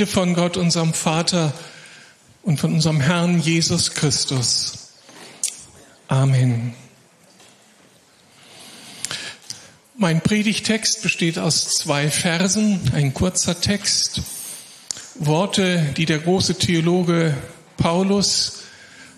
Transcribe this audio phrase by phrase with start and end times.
[0.00, 1.52] Friede von Gott, unserem Vater
[2.42, 4.92] und von unserem Herrn Jesus Christus.
[6.08, 6.74] Amen.
[9.98, 14.22] Mein Predigtext besteht aus zwei Versen, ein kurzer Text,
[15.16, 17.36] Worte, die der große Theologe
[17.76, 18.59] Paulus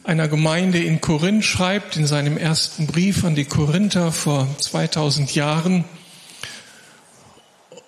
[0.04, 5.84] einer Gemeinde in Korinth schreibt, in seinem ersten Brief an die Korinther vor 2000 Jahren.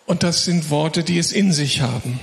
[0.06, 2.20] Und das sind Worte, die es in sich haben.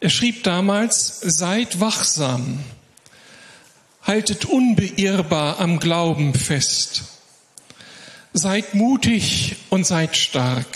[0.00, 2.60] Er schrieb damals, seid wachsam,
[4.02, 7.02] haltet unbeirrbar am Glauben fest,
[8.32, 10.66] seid mutig und seid stark.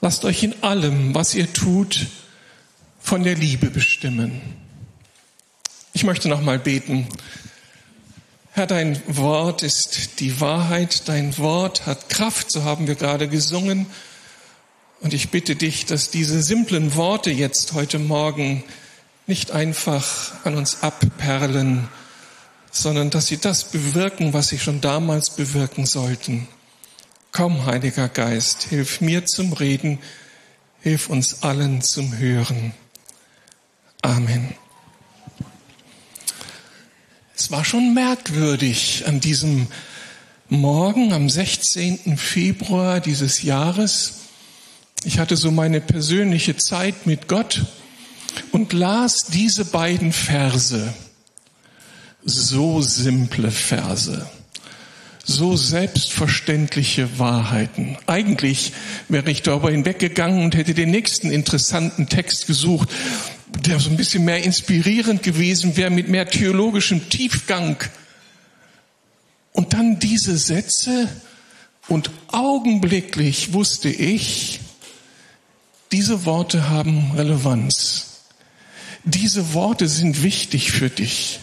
[0.00, 2.06] Lasst euch in allem, was ihr tut,
[3.00, 4.63] von der Liebe bestimmen.
[5.96, 7.06] Ich möchte noch mal beten.
[8.50, 13.86] Herr, dein Wort ist die Wahrheit, dein Wort hat Kraft, so haben wir gerade gesungen.
[15.00, 18.64] Und ich bitte dich, dass diese simplen Worte jetzt heute Morgen
[19.28, 21.88] nicht einfach an uns abperlen,
[22.72, 26.48] sondern dass sie das bewirken, was sie schon damals bewirken sollten.
[27.30, 30.00] Komm, Heiliger Geist, hilf mir zum Reden,
[30.80, 32.74] hilf uns allen zum Hören.
[34.02, 34.54] Amen.
[37.44, 39.66] Es war schon merkwürdig an diesem
[40.48, 42.16] Morgen, am 16.
[42.16, 44.20] Februar dieses Jahres,
[45.04, 47.66] ich hatte so meine persönliche Zeit mit Gott
[48.50, 50.94] und las diese beiden Verse.
[52.24, 54.26] So simple Verse.
[55.22, 57.98] So selbstverständliche Wahrheiten.
[58.06, 58.72] Eigentlich
[59.10, 62.88] wäre ich darüber hinweggegangen und hätte den nächsten interessanten Text gesucht,
[63.60, 67.76] der so ein bisschen mehr inspirierend gewesen wäre, mit mehr theologischem Tiefgang.
[69.52, 71.08] Und dann diese Sätze
[71.88, 74.60] und augenblicklich wusste ich,
[75.92, 78.22] diese Worte haben Relevanz.
[79.04, 81.40] Diese Worte sind wichtig für dich.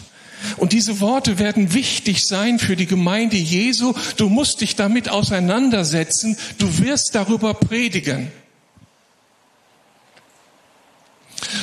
[0.56, 3.94] Und diese Worte werden wichtig sein für die Gemeinde Jesu.
[4.16, 6.36] Du musst dich damit auseinandersetzen.
[6.58, 8.30] Du wirst darüber predigen.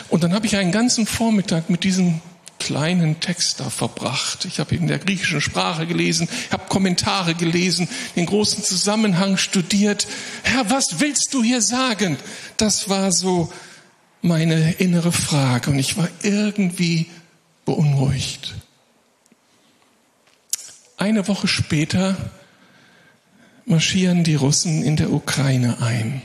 [0.10, 2.22] Und dann habe ich einen ganzen Vormittag mit diesen
[2.60, 4.46] kleinen Text da verbracht.
[4.46, 10.08] Ich habe in der griechischen Sprache gelesen, habe Kommentare gelesen, den großen Zusammenhang studiert.
[10.44, 12.18] Herr, was willst du hier sagen?
[12.58, 13.52] Das war so
[14.22, 17.08] meine innere Frage und ich war irgendwie
[17.66, 18.56] beunruhigt.
[20.98, 22.18] Eine Woche später
[23.66, 26.22] marschieren die Russen in der Ukraine ein.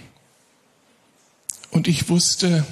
[1.70, 2.64] Und ich wusste,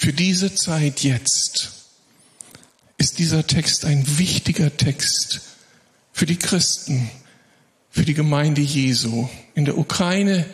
[0.00, 1.72] für diese Zeit jetzt
[2.96, 5.42] ist dieser Text ein wichtiger Text
[6.14, 7.10] für die Christen,
[7.90, 10.46] für die Gemeinde Jesu in der Ukraine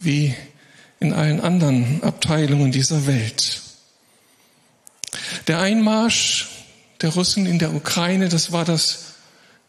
[0.00, 0.34] wie
[1.00, 3.62] in allen anderen Abteilungen dieser Welt.
[5.46, 6.50] Der Einmarsch
[7.00, 9.07] der Russen in der Ukraine, das war das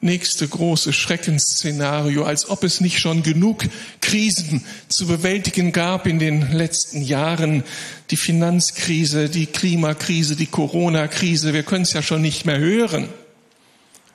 [0.02, 3.66] nächste große Schreckensszenario, als ob es nicht schon genug
[4.02, 7.64] Krisen zu bewältigen gab in den letzten Jahren.
[8.10, 13.10] Die Finanzkrise, die Klimakrise, die Corona-Krise, wir können es ja schon nicht mehr hören.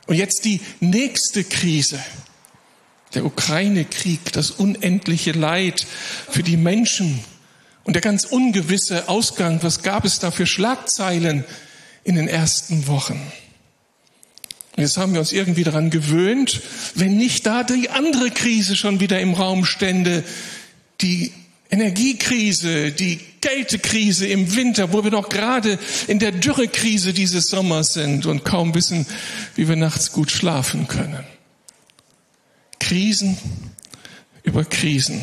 [0.06, 1.98] Und jetzt die nächste Krise,
[3.14, 5.86] der Ukraine-Krieg, das unendliche Leid
[6.28, 7.20] für die Menschen
[7.84, 9.62] und der ganz ungewisse Ausgang.
[9.62, 11.44] Was gab es da für Schlagzeilen
[12.02, 13.20] in den ersten Wochen?
[14.76, 16.60] Jetzt haben wir uns irgendwie daran gewöhnt,
[16.94, 20.24] wenn nicht da die andere Krise schon wieder im Raum stände,
[21.00, 21.32] die
[21.70, 28.26] Energiekrise, die Kältekrise im Winter, wo wir noch gerade in der Dürrekrise dieses Sommers sind
[28.26, 29.06] und kaum wissen,
[29.54, 31.24] wie wir nachts gut schlafen können.
[32.80, 33.38] Krisen
[34.42, 35.20] über Krisen.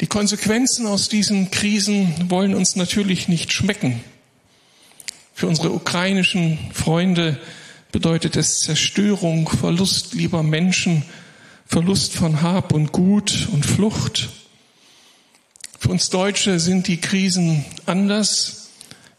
[0.00, 4.00] Die Konsequenzen aus diesen Krisen wollen uns natürlich nicht schmecken.
[5.38, 7.38] Für unsere ukrainischen Freunde
[7.92, 11.04] bedeutet es Zerstörung, Verlust lieber Menschen,
[11.64, 14.30] Verlust von Hab und Gut und Flucht.
[15.78, 18.70] Für uns Deutsche sind die Krisen anders.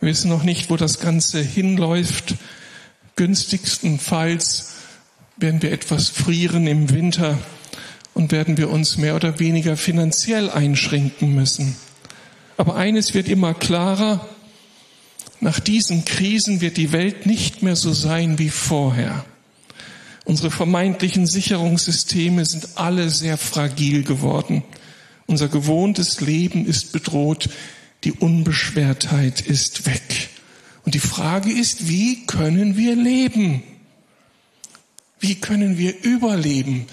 [0.02, 2.36] Wir wissen noch nicht, wo das Ganze hinläuft.
[3.16, 4.74] Günstigstenfalls
[5.38, 7.38] werden wir etwas frieren im Winter
[8.14, 11.78] und werden wir uns mehr oder weniger finanziell einschränken müssen.
[12.58, 14.28] Aber eines wird immer klarer,
[15.42, 19.26] nach diesen Krisen wird die Welt nicht mehr so sein wie vorher.
[20.26, 24.64] Unsere vermeintlichen Sicherungssysteme sind alle sehr fragil geworden.
[25.28, 27.50] Unser gewohntes Leben ist bedroht.
[28.04, 30.30] Die Unbeschwertheit ist weg.
[30.86, 33.64] Und die Frage ist, wie können wir leben?
[35.20, 36.88] Wie können wir überleben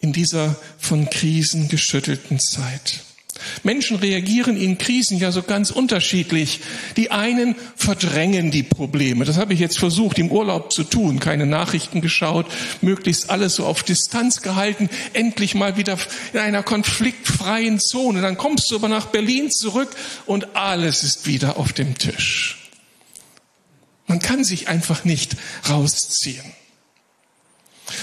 [0.00, 3.04] in dieser von Krisen geschüttelten Zeit?
[3.62, 6.60] Menschen reagieren in Krisen ja so ganz unterschiedlich.
[6.96, 9.24] Die einen verdrängen die Probleme.
[9.24, 11.20] Das habe ich jetzt versucht im Urlaub zu tun.
[11.20, 12.46] Keine Nachrichten geschaut,
[12.80, 15.98] möglichst alles so auf Distanz gehalten, endlich mal wieder
[16.32, 18.20] in einer konfliktfreien Zone.
[18.22, 19.90] Dann kommst du aber nach Berlin zurück
[20.26, 22.70] und alles ist wieder auf dem Tisch.
[24.06, 25.36] Man kann sich einfach nicht
[25.68, 26.61] rausziehen.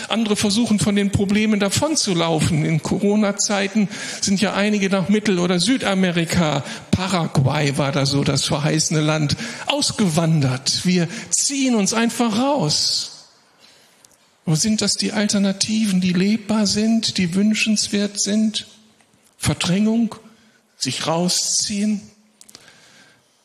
[0.08, 2.66] Andere versuchen von den Problemen davonzulaufen.
[2.66, 3.90] In Corona-Zeiten
[4.22, 9.38] sind ja einige nach Mittel- oder Südamerika, Paraguay war da so das verheißene Land,
[9.68, 10.86] ausgewandert.
[10.86, 13.28] Wir ziehen uns einfach raus.
[14.46, 18.68] Wo sind das die Alternativen, die lebbar sind, die wünschenswert sind?
[19.38, 20.16] Verdrängung,
[20.78, 22.02] sich rausziehen.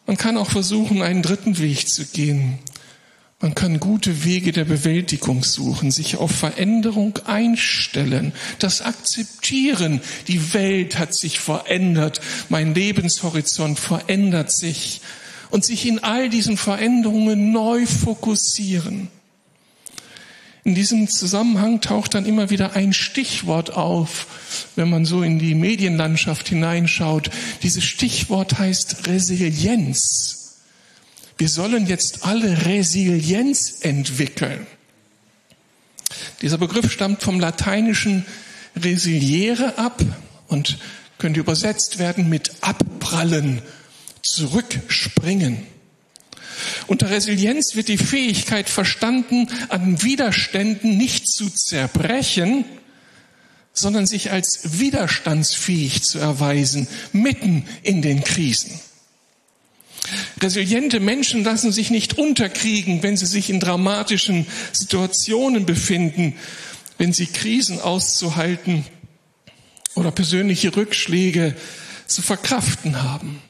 [0.06, 2.58] Man kann auch versuchen, einen dritten Weg zu gehen.
[3.40, 10.00] Man kann gute Wege der Bewältigung suchen, sich auf Veränderung einstellen, das akzeptieren.
[10.28, 15.00] Die Welt hat sich verändert, mein Lebenshorizont verändert sich
[15.50, 19.08] und sich in all diesen Veränderungen neu fokussieren.
[20.62, 24.26] In diesem Zusammenhang taucht dann immer wieder ein Stichwort auf,
[24.76, 27.30] wenn man so in die Medienlandschaft hineinschaut.
[27.62, 30.43] Dieses Stichwort heißt Resilienz.
[31.36, 34.66] Wir sollen jetzt alle Resilienz entwickeln.
[36.42, 38.24] Dieser Begriff stammt vom lateinischen
[38.76, 40.02] resiliere ab
[40.48, 40.78] und
[41.18, 43.62] könnte übersetzt werden mit abprallen,
[44.22, 45.66] zurückspringen.
[46.86, 52.64] Unter Resilienz wird die Fähigkeit verstanden, an Widerständen nicht zu zerbrechen,
[53.72, 58.80] sondern sich als widerstandsfähig zu erweisen, mitten in den Krisen.
[60.40, 66.34] Resiliente Menschen lassen sich nicht unterkriegen, wenn sie sich in dramatischen Situationen befinden,
[66.98, 68.84] wenn sie Krisen auszuhalten
[69.94, 71.54] oder persönliche Rückschläge
[72.06, 73.40] zu verkraften haben.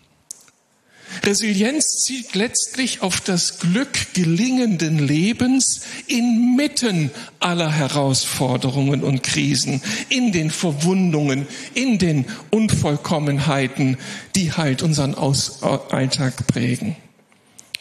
[1.22, 10.50] Resilienz zielt letztlich auf das Glück gelingenden Lebens inmitten aller Herausforderungen und Krisen, in den
[10.50, 13.99] Verwundungen, in den Unvollkommenheiten,
[14.34, 16.96] die halt unseren Alltag prägen.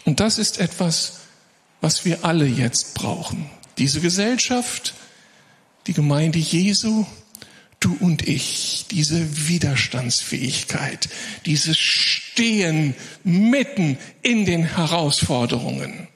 [0.06, 1.19] Und das ist etwas,
[1.81, 3.50] was wir alle jetzt brauchen.
[3.77, 4.94] Diese Gesellschaft,
[5.88, 7.06] die Gemeinde Jesu,
[7.83, 11.09] du und ich, diese Widerstandsfähigkeit,
[11.45, 16.07] dieses Stehen mitten in den Herausforderungen.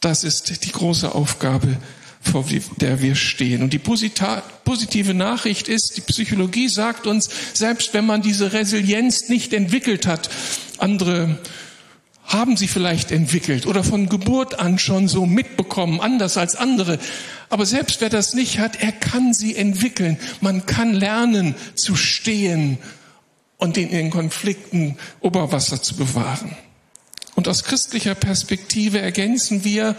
[0.00, 1.76] Das ist die große Aufgabe,
[2.20, 2.44] vor
[2.80, 3.62] der wir stehen.
[3.62, 9.52] Und die positive Nachricht ist, die Psychologie sagt uns, selbst wenn man diese Resilienz nicht
[9.52, 10.28] entwickelt hat,
[10.78, 11.38] andere
[12.28, 16.98] haben sie vielleicht entwickelt oder von Geburt an schon so mitbekommen, anders als andere.
[17.48, 20.18] Aber selbst wer das nicht hat, er kann sie entwickeln.
[20.40, 22.78] Man kann lernen zu stehen
[23.56, 26.56] und in den Konflikten Oberwasser zu bewahren.
[27.34, 29.96] Und aus christlicher Perspektive ergänzen wir,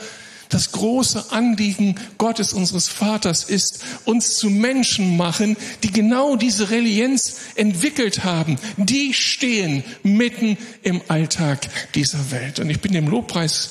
[0.49, 7.37] das große Anliegen Gottes, unseres Vaters, ist, uns zu Menschen machen, die genau diese Relienz
[7.55, 8.57] entwickelt haben.
[8.77, 12.59] Die stehen mitten im Alltag dieser Welt.
[12.59, 13.69] Und ich bin dem Lobpreis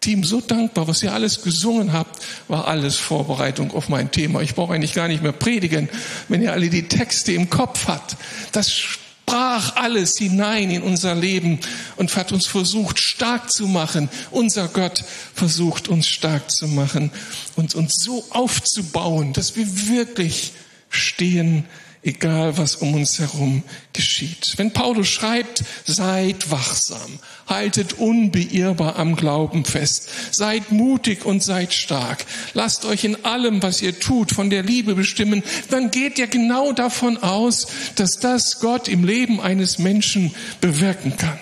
[0.00, 4.40] Team so dankbar, was ihr alles gesungen habt, war alles Vorbereitung auf mein Thema.
[4.42, 5.88] Ich brauche eigentlich gar nicht mehr predigen,
[6.28, 8.16] wenn ihr alle die Texte im Kopf habt.
[8.52, 11.58] Das sprach alles hinein in unser Leben
[11.96, 14.08] und hat uns versucht stark zu machen.
[14.30, 17.10] Unser Gott versucht uns stark zu machen
[17.56, 20.52] und uns so aufzubauen, dass wir wirklich
[20.90, 21.64] stehen
[22.02, 23.62] egal was um uns herum
[23.92, 24.54] geschieht.
[24.56, 32.24] Wenn Paulus schreibt, seid wachsam, haltet unbeirrbar am Glauben fest, seid mutig und seid stark,
[32.54, 36.72] lasst euch in allem, was ihr tut, von der Liebe bestimmen, dann geht ihr genau
[36.72, 41.38] davon aus, dass das Gott im Leben eines Menschen bewirken kann.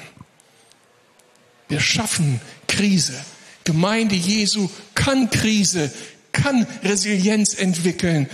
[1.68, 3.14] Wir schaffen Krise.
[3.64, 5.92] Gemeinde Jesu kann Krise,
[6.30, 8.28] kann Resilienz entwickeln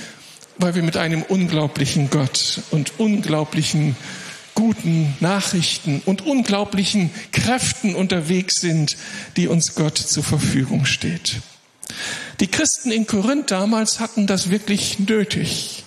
[0.59, 3.97] weil wir mit einem unglaublichen Gott und unglaublichen
[4.55, 8.97] guten Nachrichten und unglaublichen Kräften unterwegs sind,
[9.37, 11.41] die uns Gott zur Verfügung steht.
[12.41, 15.82] Die Christen in Korinth damals hatten das wirklich nötig.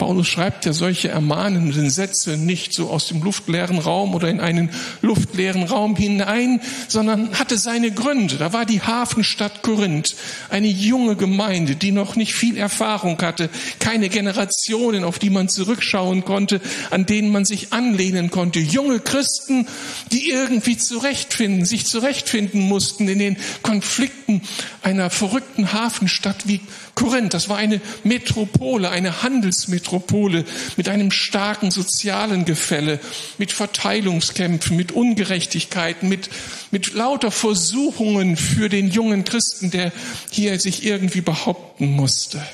[0.00, 4.70] Paulus schreibt ja solche ermahnenden Sätze nicht so aus dem luftleeren Raum oder in einen
[5.02, 8.38] luftleeren Raum hinein, sondern hatte seine Gründe.
[8.38, 10.16] Da war die Hafenstadt Korinth,
[10.48, 16.24] eine junge Gemeinde, die noch nicht viel Erfahrung hatte, keine Generationen, auf die man zurückschauen
[16.24, 18.58] konnte, an denen man sich anlehnen konnte.
[18.58, 19.66] Junge Christen,
[20.12, 24.40] die irgendwie zurechtfinden, sich zurechtfinden mussten in den Konflikten
[24.80, 26.60] einer verrückten Hafenstadt wie
[27.00, 27.34] Korinth.
[27.34, 30.10] Das war eine Metropole, eine Handelsmetropole.
[30.10, 30.44] Metropole
[30.76, 33.00] mit einem starken sozialen Gefälle,
[33.38, 36.28] mit Verteilungskämpfen, mit Ungerechtigkeiten, mit,
[36.70, 39.92] mit lauter Versuchungen für den jungen Christen, der
[40.30, 42.44] hier sich irgendwie behaupten musste.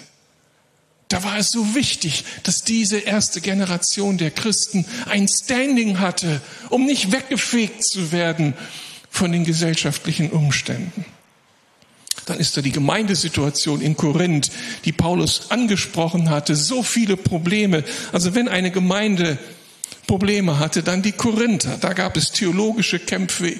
[1.08, 6.84] Da war es so wichtig, dass diese erste Generation der Christen ein Standing hatte, um
[6.84, 8.54] nicht weggefegt zu werden
[9.08, 11.04] von den gesellschaftlichen Umständen.
[12.26, 14.50] Dann ist da die Gemeindesituation in Korinth,
[14.84, 16.56] die Paulus angesprochen hatte.
[16.56, 17.84] So viele Probleme.
[18.12, 19.38] Also wenn eine Gemeinde
[20.06, 21.78] Probleme hatte, dann die Korinther.
[21.80, 23.54] Da gab es theologische Kämpfe,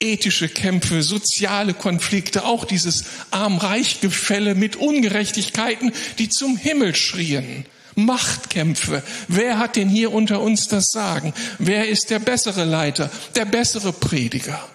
[0.00, 7.66] ethische Kämpfe, soziale Konflikte, auch dieses Arm-Reich-Gefälle mit Ungerechtigkeiten, die zum Himmel schrien.
[7.96, 9.02] Machtkämpfe.
[9.28, 11.32] Wer hat denn hier unter uns das Sagen?
[11.58, 14.68] Wer ist der bessere Leiter, der bessere Prediger?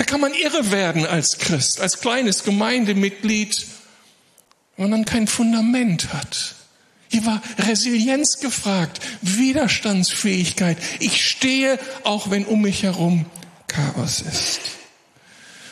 [0.00, 3.66] Da kann man irre werden als Christ, als kleines Gemeindemitglied,
[4.78, 6.54] wenn man dann kein Fundament hat.
[7.10, 10.78] Hier war Resilienz gefragt, Widerstandsfähigkeit.
[11.00, 13.26] Ich stehe, auch wenn um mich herum
[13.66, 14.79] Chaos ist.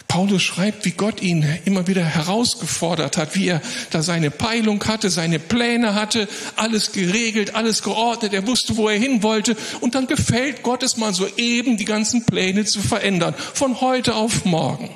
[0.09, 3.61] Paulus schreibt, wie Gott ihn immer wieder herausgefordert hat, wie er
[3.91, 8.99] da seine Peilung hatte, seine Pläne hatte, alles geregelt, alles geordnet, er wusste, wo er
[8.99, 13.35] hin wollte und dann gefällt Gott es mal so eben, die ganzen Pläne zu verändern,
[13.37, 14.91] von heute auf morgen.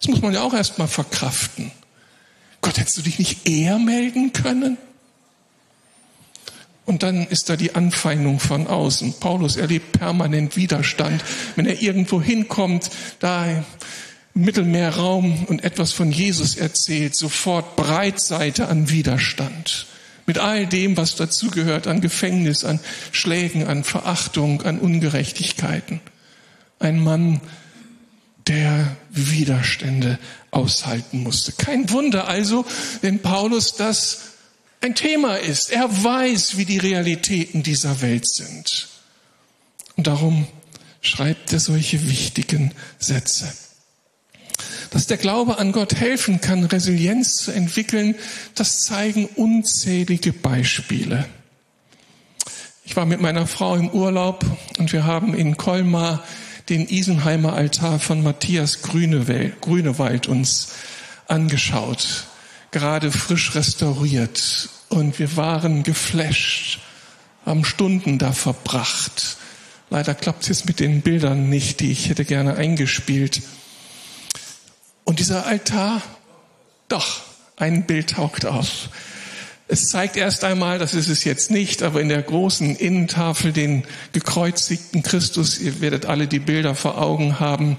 [0.00, 1.72] Das muss man ja auch erst mal verkraften.
[2.60, 4.78] Gott, hättest du dich nicht eher melden können?
[6.86, 9.14] Und dann ist da die Anfeindung von außen.
[9.18, 11.24] Paulus erlebt permanent Widerstand.
[11.56, 13.64] Wenn er irgendwo hinkommt, da
[14.34, 19.86] Mittelmeerraum und etwas von Jesus erzählt, sofort Breitseite an Widerstand.
[20.26, 22.80] Mit all dem, was dazugehört an Gefängnis, an
[23.12, 26.00] Schlägen, an Verachtung, an Ungerechtigkeiten.
[26.80, 27.40] Ein Mann,
[28.46, 30.18] der Widerstände
[30.50, 31.52] aushalten musste.
[31.52, 32.66] Kein Wunder also,
[33.00, 34.33] wenn Paulus das
[34.84, 35.70] ein Thema ist.
[35.70, 38.88] Er weiß, wie die Realitäten dieser Welt sind.
[39.96, 40.46] Und darum
[41.00, 43.52] schreibt er solche wichtigen Sätze.
[44.90, 48.14] Dass der Glaube an Gott helfen kann, Resilienz zu entwickeln,
[48.54, 51.26] das zeigen unzählige Beispiele.
[52.84, 54.44] Ich war mit meiner Frau im Urlaub
[54.78, 56.22] und wir haben in Colmar
[56.68, 60.68] den Isenheimer Altar von Matthias Grünewald uns
[61.26, 62.26] angeschaut,
[62.74, 64.68] gerade frisch restauriert.
[64.88, 66.80] Und wir waren geflasht,
[67.46, 69.36] haben Stunden da verbracht.
[69.90, 73.42] Leider klappt es jetzt mit den Bildern nicht, die ich hätte gerne eingespielt.
[75.04, 76.02] Und dieser Altar,
[76.88, 77.22] doch,
[77.56, 78.88] ein Bild taucht auf.
[79.68, 83.84] Es zeigt erst einmal, das ist es jetzt nicht, aber in der großen Innentafel den
[84.12, 87.76] gekreuzigten Christus, ihr werdet alle die Bilder vor Augen haben,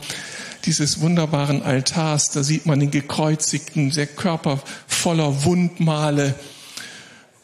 [0.66, 6.36] dieses wunderbaren Altars, da sieht man den gekreuzigten, der Körper voller Wundmale.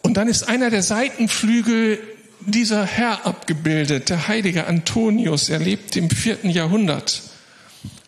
[0.02, 2.00] Und dann ist einer der Seitenflügel
[2.46, 5.50] dieser Herr abgebildet, der heilige Antonius.
[5.50, 7.22] Er lebt im vierten Jahrhundert.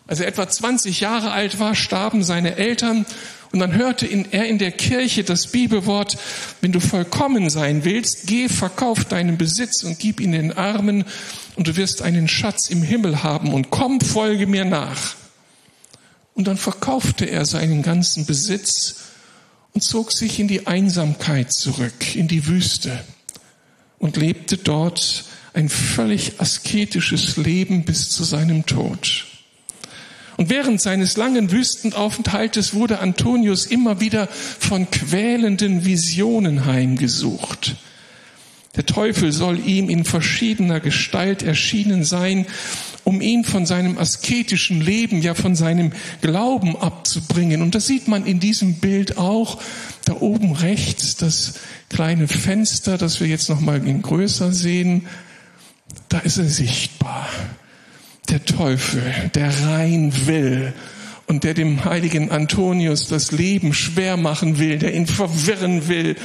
[0.06, 3.06] Als er etwa 20 Jahre alt war, starben seine Eltern
[3.52, 6.18] und dann hörte er in der Kirche das Bibelwort,
[6.60, 11.04] wenn du vollkommen sein willst, geh, verkauf deinen Besitz und gib ihn den Armen
[11.54, 15.14] und du wirst einen Schatz im Himmel haben und komm, folge mir nach.
[16.34, 18.96] Und dann verkaufte er seinen ganzen Besitz
[19.72, 23.04] und zog sich in die Einsamkeit zurück, in die Wüste
[23.98, 29.26] und lebte dort ein völlig asketisches Leben bis zu seinem Tod.
[30.36, 37.76] Und während seines langen Wüstenaufenthaltes wurde Antonius immer wieder von quälenden Visionen heimgesucht.
[38.76, 42.46] Der Teufel soll ihm in verschiedener Gestalt erschienen sein,
[43.04, 47.62] um ihn von seinem asketischen Leben, ja von seinem Glauben abzubringen.
[47.62, 49.60] Und das sieht man in diesem Bild auch.
[50.06, 51.54] Da oben rechts das
[51.88, 55.06] kleine Fenster, das wir jetzt noch mal in größer sehen.
[56.08, 57.28] Da ist er sichtbar
[58.30, 59.02] der Teufel,
[59.34, 60.72] der rein will
[61.26, 66.16] und der dem heiligen Antonius das Leben schwer machen will, der ihn verwirren will,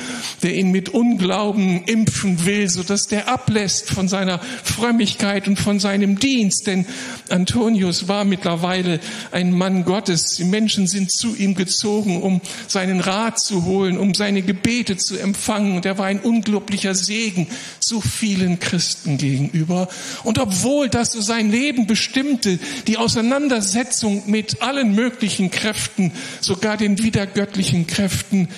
[0.44, 5.80] der ihn mit Unglauben impfen will, so dass der ablässt von seiner Frömmigkeit und von
[5.80, 6.68] seinem Dienst.
[6.68, 6.86] Denn
[7.30, 9.00] Antonius war mittlerweile
[9.32, 10.36] ein Mann Gottes.
[10.36, 15.18] Die Menschen sind zu ihm gezogen, um seinen Rat zu holen, um seine Gebete zu
[15.18, 15.78] empfangen.
[15.78, 17.48] Und er war ein unglaublicher Segen
[17.80, 19.88] so vielen Christen gegenüber.
[20.26, 26.78] Und obwohl das so sein Leben bestimmte, die Auseinandersetzung mit allen allen möglichen Kräften, sogar
[26.78, 28.50] den wiedergöttlichen Kräften,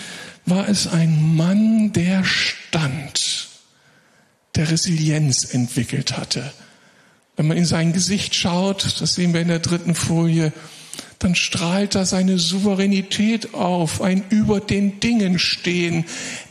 [0.46, 3.50] war es ein Mann, der stand,
[4.56, 6.52] der Resilienz entwickelt hatte.
[7.36, 10.52] Wenn man in sein Gesicht schaut, das sehen wir in der dritten Folie,
[11.20, 16.06] dann strahlt da seine Souveränität auf, ein über den Dingen stehen.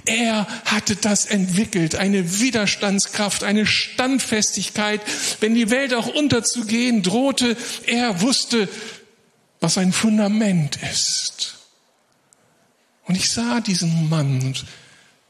[0.06, 5.00] Er hatte das entwickelt, eine Widerstandskraft, eine Standfestigkeit.
[5.40, 7.56] Wenn die Welt auch unterzugehen drohte,
[7.86, 8.68] er wusste,
[9.60, 11.58] was ein Fundament ist.
[13.06, 14.64] Und ich sah diesen Mann und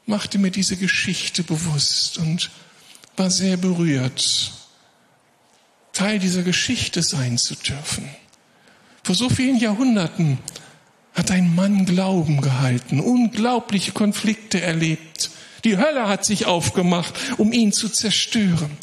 [0.05, 2.49] machte mir diese Geschichte bewusst und
[3.17, 4.53] war sehr berührt,
[5.93, 8.09] Teil dieser Geschichte sein zu dürfen.
[9.03, 10.37] Vor so vielen Jahrhunderten
[11.13, 15.31] hat ein Mann Glauben gehalten, unglaubliche Konflikte erlebt.
[15.63, 18.77] Die Hölle hat sich aufgemacht, um ihn zu zerstören.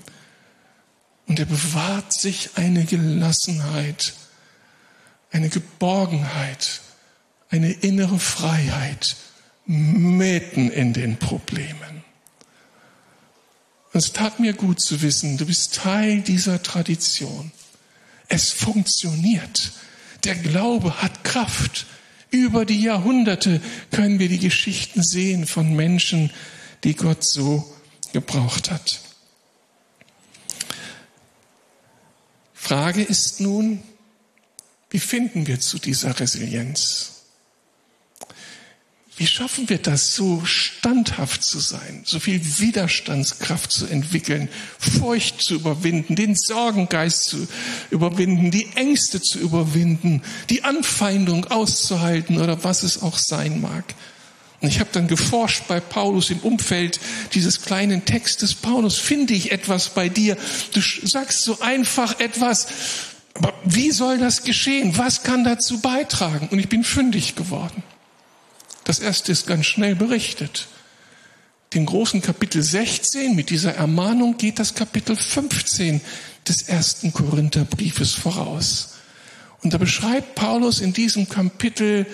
[1.26, 4.14] Und er bewahrt sich eine Gelassenheit,
[5.30, 6.80] eine Geborgenheit,
[7.50, 9.16] eine innere Freiheit
[9.66, 12.04] mitten in den Problemen.
[13.92, 17.52] Und es tat mir gut zu wissen, du bist Teil dieser Tradition.
[18.28, 19.72] Es funktioniert.
[20.24, 21.86] Der Glaube hat Kraft.
[22.30, 26.30] Über die Jahrhunderte können wir die Geschichten sehen von Menschen,
[26.84, 27.74] die Gott so
[28.12, 29.00] gebraucht hat.
[32.52, 33.82] Frage ist nun,
[34.90, 37.12] wie finden wir zu dieser Resilienz?
[39.18, 45.54] Wie schaffen wir das, so standhaft zu sein, so viel Widerstandskraft zu entwickeln, Furcht zu
[45.54, 47.48] überwinden, den Sorgengeist zu
[47.90, 53.92] überwinden, die Ängste zu überwinden, die Anfeindung auszuhalten oder was es auch sein mag?
[54.60, 57.00] Und ich habe dann geforscht bei Paulus im Umfeld
[57.34, 58.54] dieses kleinen Textes.
[58.54, 60.36] Paulus, finde ich etwas bei dir?
[60.72, 62.68] Du sagst so einfach etwas,
[63.64, 64.96] wie soll das geschehen?
[64.96, 66.48] Was kann dazu beitragen?
[66.50, 67.82] Und ich bin fündig geworden.
[68.84, 70.68] Das erste ist ganz schnell berichtet.
[71.74, 76.00] Den großen Kapitel 16 mit dieser Ermahnung geht das Kapitel 15
[76.48, 78.94] des ersten Korintherbriefes voraus.
[79.62, 82.06] Und da beschreibt Paulus in diesem Kapitel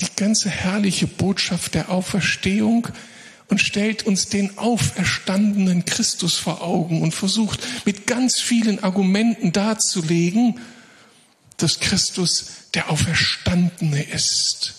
[0.00, 2.88] die ganze herrliche Botschaft der Auferstehung,
[3.48, 10.60] und stellt uns den auferstandenen Christus vor Augen und versucht mit ganz vielen Argumenten darzulegen,
[11.56, 14.74] dass Christus der Auferstandene ist.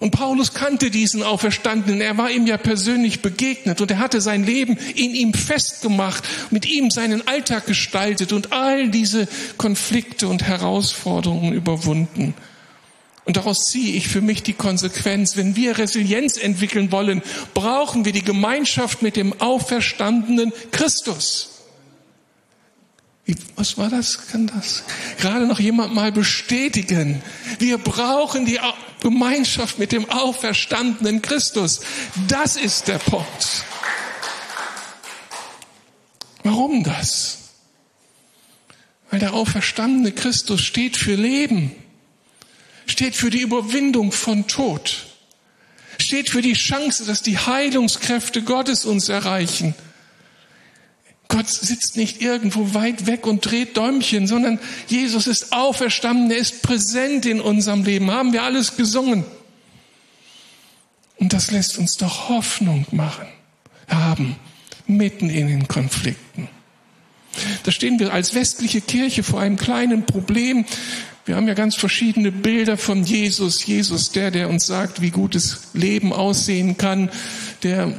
[0.00, 4.44] Und Paulus kannte diesen Auferstandenen, er war ihm ja persönlich begegnet und er hatte sein
[4.44, 11.52] Leben in ihm festgemacht, mit ihm seinen Alltag gestaltet und all diese Konflikte und Herausforderungen
[11.52, 12.34] überwunden.
[13.24, 17.22] Und daraus ziehe ich für mich die Konsequenz, wenn wir Resilienz entwickeln wollen,
[17.54, 21.50] brauchen wir die Gemeinschaft mit dem auferstandenen Christus.
[23.56, 24.28] Was war das?
[24.28, 24.82] Kann das
[25.18, 27.22] gerade noch jemand mal bestätigen?
[27.58, 28.60] Wir brauchen die
[29.00, 31.80] Gemeinschaft mit dem auferstandenen Christus.
[32.28, 33.64] Das ist der Punkt.
[36.42, 37.38] Warum das?
[39.10, 41.72] Weil der auferstandene Christus steht für Leben
[42.86, 45.06] steht für die Überwindung von Tod,
[45.98, 49.74] steht für die Chance, dass die Heilungskräfte Gottes uns erreichen.
[51.28, 56.62] Gott sitzt nicht irgendwo weit weg und dreht Däumchen, sondern Jesus ist auferstanden, er ist
[56.62, 58.10] präsent in unserem Leben.
[58.10, 59.24] Haben wir alles gesungen?
[61.16, 63.26] Und das lässt uns doch Hoffnung machen,
[63.88, 64.36] haben,
[64.86, 66.48] mitten in den Konflikten.
[67.62, 70.64] Da stehen wir als westliche Kirche vor einem kleinen Problem.
[71.26, 73.64] Wir haben ja ganz verschiedene Bilder von Jesus.
[73.64, 77.10] Jesus, der, der uns sagt, wie gutes Leben aussehen kann,
[77.62, 77.92] der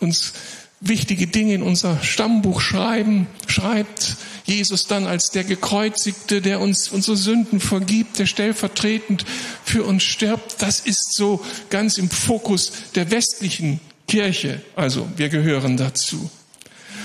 [0.00, 0.32] uns
[0.80, 4.16] wichtige Dinge in unser Stammbuch schreiben, schreibt.
[4.44, 9.24] Jesus dann als der Gekreuzigte, der uns unsere Sünden vergibt, der stellvertretend
[9.64, 10.60] für uns stirbt.
[10.60, 11.40] Das ist so
[11.70, 14.60] ganz im Fokus der westlichen Kirche.
[14.74, 16.28] Also wir gehören dazu.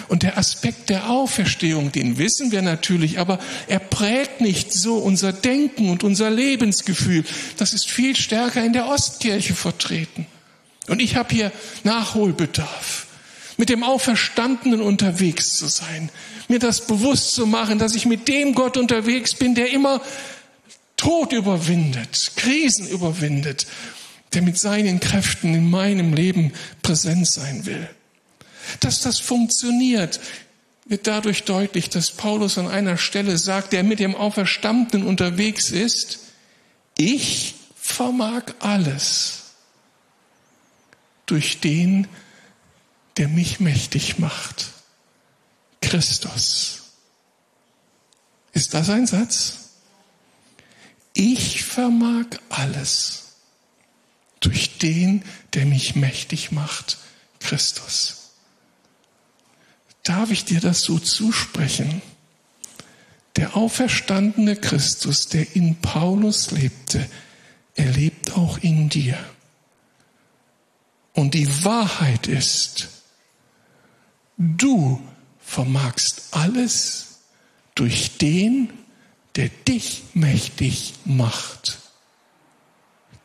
[0.07, 5.33] Und der Aspekt der Auferstehung, den wissen wir natürlich, aber er prägt nicht so unser
[5.33, 7.25] Denken und unser Lebensgefühl.
[7.57, 10.25] Das ist viel stärker in der Ostkirche vertreten.
[10.87, 11.51] Und ich habe hier
[11.83, 13.07] Nachholbedarf,
[13.57, 16.09] mit dem Auferstandenen unterwegs zu sein,
[16.47, 20.01] mir das bewusst zu machen, dass ich mit dem Gott unterwegs bin, der immer
[20.95, 23.67] Tod überwindet, Krisen überwindet,
[24.33, 27.89] der mit seinen Kräften in meinem Leben präsent sein will.
[28.79, 30.19] Dass das funktioniert,
[30.85, 36.19] wird dadurch deutlich, dass Paulus an einer Stelle sagt, der mit dem Auferstandenen unterwegs ist,
[36.97, 39.43] ich vermag alles
[41.25, 42.07] durch den,
[43.17, 44.67] der mich mächtig macht.
[45.81, 46.83] Christus.
[48.53, 49.69] Ist das ein Satz?
[51.13, 53.35] Ich vermag alles
[54.39, 56.97] durch den, der mich mächtig macht,
[57.39, 58.26] Christus.
[60.07, 62.01] Darf ich dir das so zusprechen?
[63.35, 67.09] Der auferstandene Christus, der in Paulus lebte,
[67.75, 69.19] er lebt auch in dir.
[71.11, 72.87] Und die Wahrheit ist,
[74.37, 75.05] du
[75.41, 77.17] vermagst alles
[77.75, 78.71] durch den,
[79.35, 81.79] der dich mächtig macht.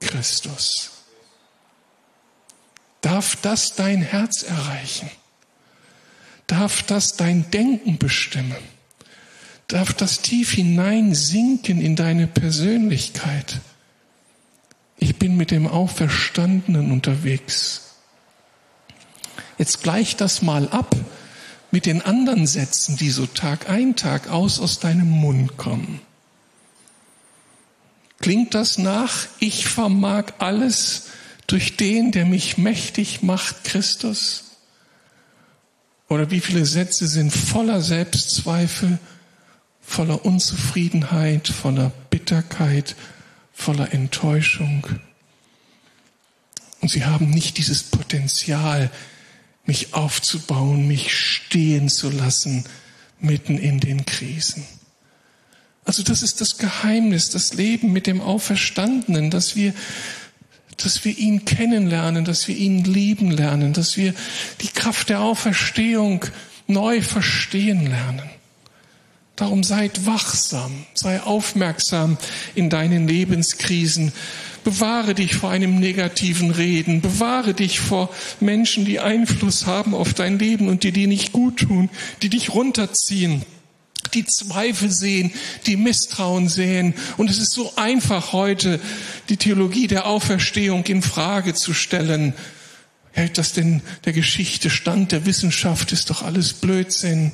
[0.01, 0.91] Christus.
[3.03, 5.09] Darf das dein Herz erreichen?
[6.47, 8.57] Darf das dein Denken bestimmen?
[9.69, 13.61] Darf das tief hineinsinken in deine Persönlichkeit?
[14.99, 17.97] Ich bin mit dem Auferstandenen unterwegs.
[19.59, 20.95] Jetzt gleich das mal ab
[21.71, 26.01] mit den anderen Sätzen, die so Tag ein, Tag aus aus deinem Mund kommen.
[28.21, 31.09] Klingt das nach, ich vermag alles
[31.47, 34.52] durch den, der mich mächtig macht, Christus?
[36.13, 38.99] Oder wie viele Sätze sind voller Selbstzweifel,
[39.81, 42.97] voller Unzufriedenheit, voller Bitterkeit,
[43.55, 44.87] voller Enttäuschung?
[46.83, 48.91] Und sie haben nicht dieses Potenzial,
[49.65, 52.65] mich aufzubauen, mich stehen zu lassen
[53.19, 54.67] mitten in den Krisen.
[55.87, 59.73] Also das ist das Geheimnis, das Leben mit dem Auferstandenen, dass wir,
[60.77, 64.15] dass wir ihn kennenlernen, dass wir ihn lieben lernen, dass wir
[64.61, 66.25] die Kraft der Auferstehung
[66.67, 68.31] neu verstehen lernen.
[69.37, 72.19] Darum seid wachsam, sei aufmerksam
[72.55, 74.13] in deinen Lebenskrisen,
[74.65, 77.01] Bewahre dich vor einem negativen Reden.
[77.01, 81.61] Bewahre dich vor Menschen, die Einfluss haben auf dein Leben und die dir nicht gut
[81.61, 81.91] tun,
[82.23, 83.45] die dich runterziehen
[84.15, 85.33] die Zweifel sehen,
[85.67, 86.95] die Misstrauen sehen.
[87.17, 88.81] Und es ist so einfach heute,
[89.33, 92.35] die Theologie der Auferstehung in Frage zu stellen.
[93.13, 97.33] Hält das denn der Geschichte stand, der Wissenschaft ist doch alles Blödsinn.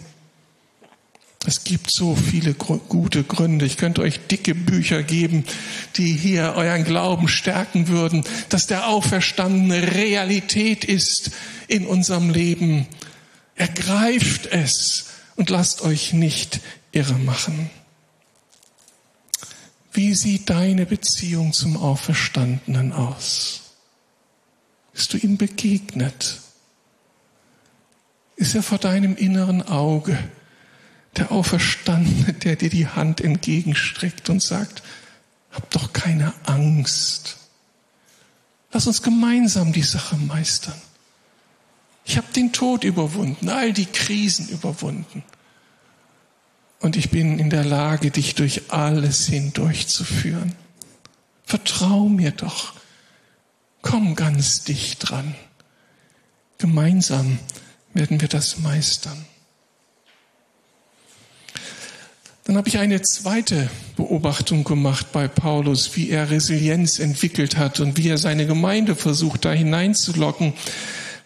[1.45, 3.67] Es gibt so viele gute Gründe.
[3.67, 5.45] Ich könnte euch dicke Bücher geben,
[5.97, 11.33] die hier euren Glauben stärken würden, dass der Auferstandene Realität ist
[11.67, 12.87] in unserem Leben.
[13.57, 16.61] Ergreift es und lasst euch nicht
[16.93, 17.71] irre machen.
[19.99, 23.63] Wie sieht deine Beziehung zum Auferstandenen aus?
[24.93, 26.39] Bist du ihm begegnet?
[28.37, 30.17] Ist er vor deinem inneren Auge?
[31.17, 34.85] der Auferstandene, der dir die Hand entgegenstreckt und sagt,
[35.51, 37.39] hab doch keine Angst.
[38.71, 40.81] Lass uns gemeinsam die Sache meistern.
[42.05, 45.25] Ich habe den Tod überwunden, all die Krisen überwunden.
[46.81, 50.55] Und ich bin in der Lage, dich durch alles hindurchzuführen.
[51.45, 52.75] Vertrau mir doch.
[53.83, 55.35] Komm ganz dicht dran.
[56.59, 57.39] Gemeinsam
[57.95, 59.25] werden wir das meistern.
[62.45, 67.99] Dann habe ich eine zweite Beobachtung gemacht bei Paulus, wie er Resilienz entwickelt hat und
[67.99, 70.55] wie er seine Gemeinde versucht, da hineinzulocken.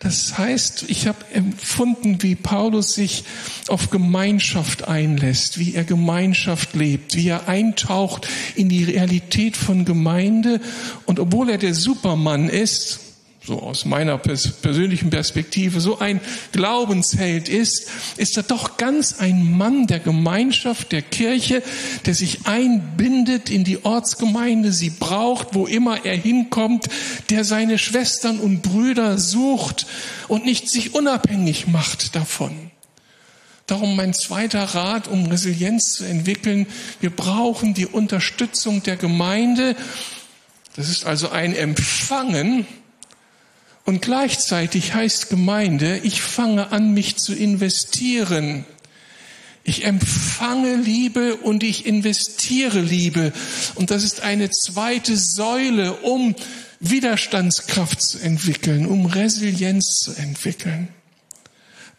[0.03, 3.23] Das heißt, ich habe empfunden, wie Paulus sich
[3.69, 10.61] auf Gemeinschaft einlässt, wie er Gemeinschaft lebt, wie er eintaucht in die Realität von Gemeinde.
[11.07, 13.12] Und obwohl er der Supermann ist,
[13.44, 16.20] so aus meiner persönlichen Perspektive, so ein
[16.52, 21.62] Glaubensheld ist, ist er doch ganz ein Mann der Gemeinschaft, der Kirche,
[22.07, 26.87] der sich einbindet in die Ortsgemeinde, sie braucht, wo immer er hinkommt,
[27.31, 29.87] der seine Schwestern und Brüder sucht
[30.28, 32.70] und nicht sich unabhängig macht davon.
[33.66, 36.66] Darum mein zweiter Rat, um Resilienz zu entwickeln,
[37.00, 39.74] wir brauchen die Unterstützung der Gemeinde.
[40.76, 42.66] Das ist also ein Empfangen,
[43.85, 48.64] und gleichzeitig heißt Gemeinde, ich fange an, mich zu investieren.
[49.64, 53.33] Ich empfange Liebe und ich investiere Liebe.
[53.75, 56.35] Und das ist eine zweite Säule, um
[56.81, 60.88] Widerstandskraft zu entwickeln, um Resilienz zu entwickeln.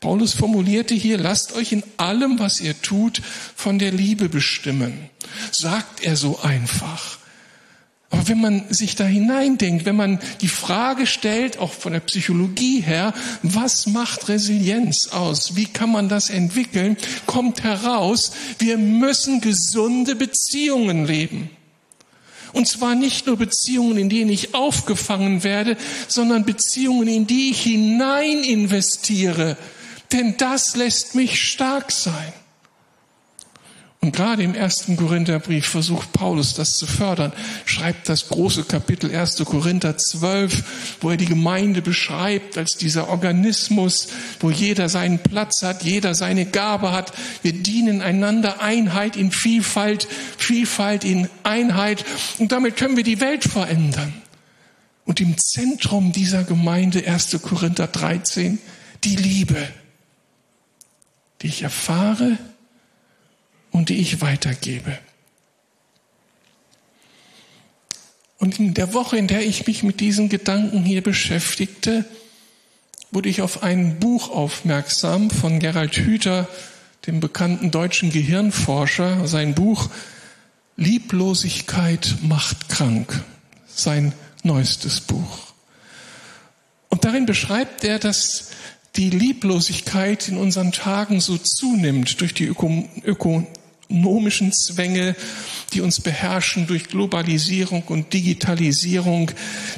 [0.01, 3.21] Paulus formulierte hier, lasst euch in allem, was ihr tut,
[3.55, 5.09] von der Liebe bestimmen.
[5.51, 7.19] Sagt er so einfach.
[8.13, 12.79] Aber wenn man sich da hineindenkt, wenn man die Frage stellt, auch von der Psychologie
[12.79, 15.55] her, was macht Resilienz aus?
[15.55, 16.95] Wie kann man das entwickeln?
[17.25, 21.49] Kommt heraus, wir müssen gesunde Beziehungen leben.
[22.51, 25.75] Und zwar nicht nur Beziehungen, in denen ich aufgefangen werde,
[26.07, 29.57] sondern Beziehungen, in die ich hinein investiere.
[30.11, 32.31] Denn das lässt mich stark sein.
[34.03, 37.31] Und gerade im ersten Korintherbrief versucht Paulus das zu fördern,
[37.63, 39.37] schreibt das große Kapitel 1.
[39.45, 44.09] Korinther 12, wo er die Gemeinde beschreibt als dieser Organismus,
[44.41, 47.13] wo jeder seinen Platz hat, jeder seine Gabe hat.
[47.43, 50.05] Wir dienen einander Einheit in Vielfalt,
[50.37, 52.03] Vielfalt in Einheit.
[52.39, 54.11] Und damit können wir die Welt verändern.
[55.05, 57.39] Und im Zentrum dieser Gemeinde 1.
[57.41, 58.59] Korinther 13
[59.05, 59.65] die Liebe,
[61.41, 62.37] die ich erfahre,
[63.73, 64.97] und die ich weitergebe.
[68.37, 72.05] Und in der Woche, in der ich mich mit diesen Gedanken hier beschäftigte,
[73.11, 76.47] wurde ich auf ein Buch aufmerksam von Gerald Hüther,
[77.07, 79.89] dem bekannten deutschen Gehirnforscher, sein Buch
[80.75, 83.23] Lieblosigkeit macht krank,
[83.67, 85.53] sein neuestes Buch.
[86.89, 88.51] Und darin beschreibt er, dass
[88.95, 93.47] die Lieblosigkeit in unseren Tagen so zunimmt durch die Öko, Öko
[93.93, 95.15] ökonomischen Zwänge,
[95.73, 99.29] die uns beherrschen durch Globalisierung und Digitalisierung.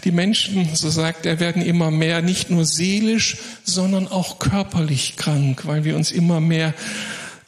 [0.05, 5.63] Die Menschen, so sagt er, werden immer mehr nicht nur seelisch, sondern auch körperlich krank,
[5.65, 6.73] weil wir uns immer mehr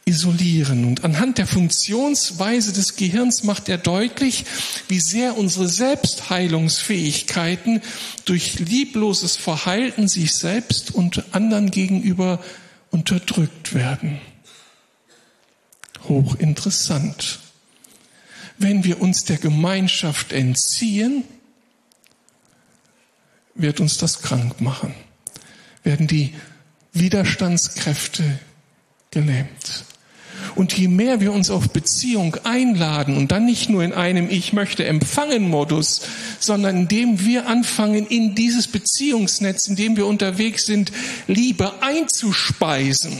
[0.04, 0.84] isolieren.
[0.84, 4.44] Und anhand der Funktionsweise des Gehirns macht er deutlich,
[4.88, 7.82] wie sehr unsere Selbstheilungsfähigkeiten
[8.24, 12.40] durch liebloses Verhalten sich selbst und anderen gegenüber
[12.90, 14.18] unterdrückt werden
[16.08, 17.40] hochinteressant.
[18.58, 21.24] Wenn wir uns der Gemeinschaft entziehen,
[23.54, 24.94] wird uns das krank machen,
[25.82, 26.34] werden die
[26.92, 28.38] Widerstandskräfte
[29.10, 29.84] gelähmt.
[30.54, 34.52] Und je mehr wir uns auf Beziehung einladen und dann nicht nur in einem Ich
[34.52, 36.02] möchte empfangen Modus,
[36.38, 40.92] sondern indem wir anfangen, in dieses Beziehungsnetz, in dem wir unterwegs sind,
[41.26, 43.18] Liebe einzuspeisen,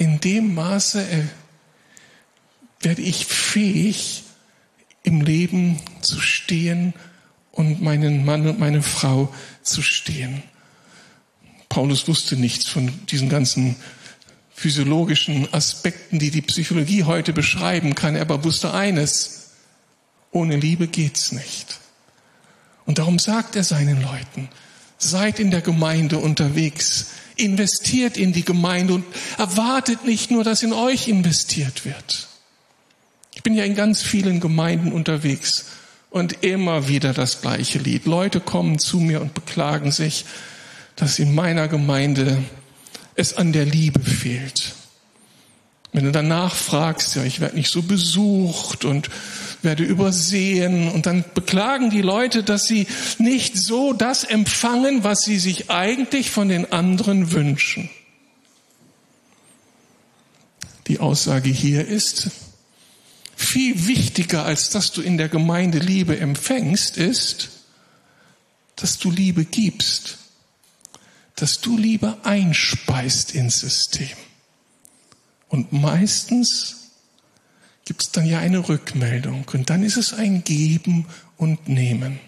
[0.00, 1.24] in dem Maße äh,
[2.80, 4.24] werde ich fähig,
[5.02, 6.94] im Leben zu stehen
[7.52, 9.32] und meinen Mann und meine Frau
[9.62, 10.42] zu stehen.
[11.68, 13.76] Paulus wusste nichts von diesen ganzen
[14.54, 19.50] physiologischen Aspekten, die die Psychologie heute beschreiben kann, er aber wusste eines,
[20.30, 21.78] ohne Liebe geht's nicht.
[22.86, 24.48] Und darum sagt er seinen Leuten,
[25.00, 29.04] seid in der Gemeinde unterwegs, investiert in die Gemeinde und
[29.38, 32.28] erwartet nicht nur, dass in euch investiert wird.
[33.34, 35.66] Ich bin ja in ganz vielen Gemeinden unterwegs
[36.10, 38.04] und immer wieder das gleiche Lied.
[38.04, 40.26] Leute kommen zu mir und beklagen sich,
[40.96, 42.42] dass in meiner Gemeinde
[43.14, 44.74] es an der Liebe fehlt.
[45.92, 49.10] Wenn du danach fragst, ja, ich werde nicht so besucht und
[49.62, 52.86] werde übersehen und dann beklagen die Leute, dass sie
[53.18, 57.90] nicht so das empfangen, was sie sich eigentlich von den anderen wünschen.
[60.86, 62.30] Die Aussage hier ist,
[63.36, 67.50] viel wichtiger als dass du in der Gemeinde Liebe empfängst, ist,
[68.76, 70.18] dass du Liebe gibst,
[71.36, 74.16] dass du Liebe einspeist ins System.
[75.50, 76.92] Und meistens
[77.84, 82.20] gibt es dann ja eine Rückmeldung und dann ist es ein Geben und Nehmen.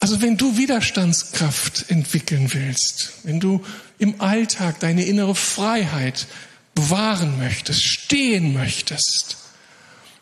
[0.00, 3.64] Also wenn du Widerstandskraft entwickeln willst, wenn du
[3.98, 6.28] im Alltag deine innere Freiheit
[6.76, 9.36] bewahren möchtest, stehen möchtest,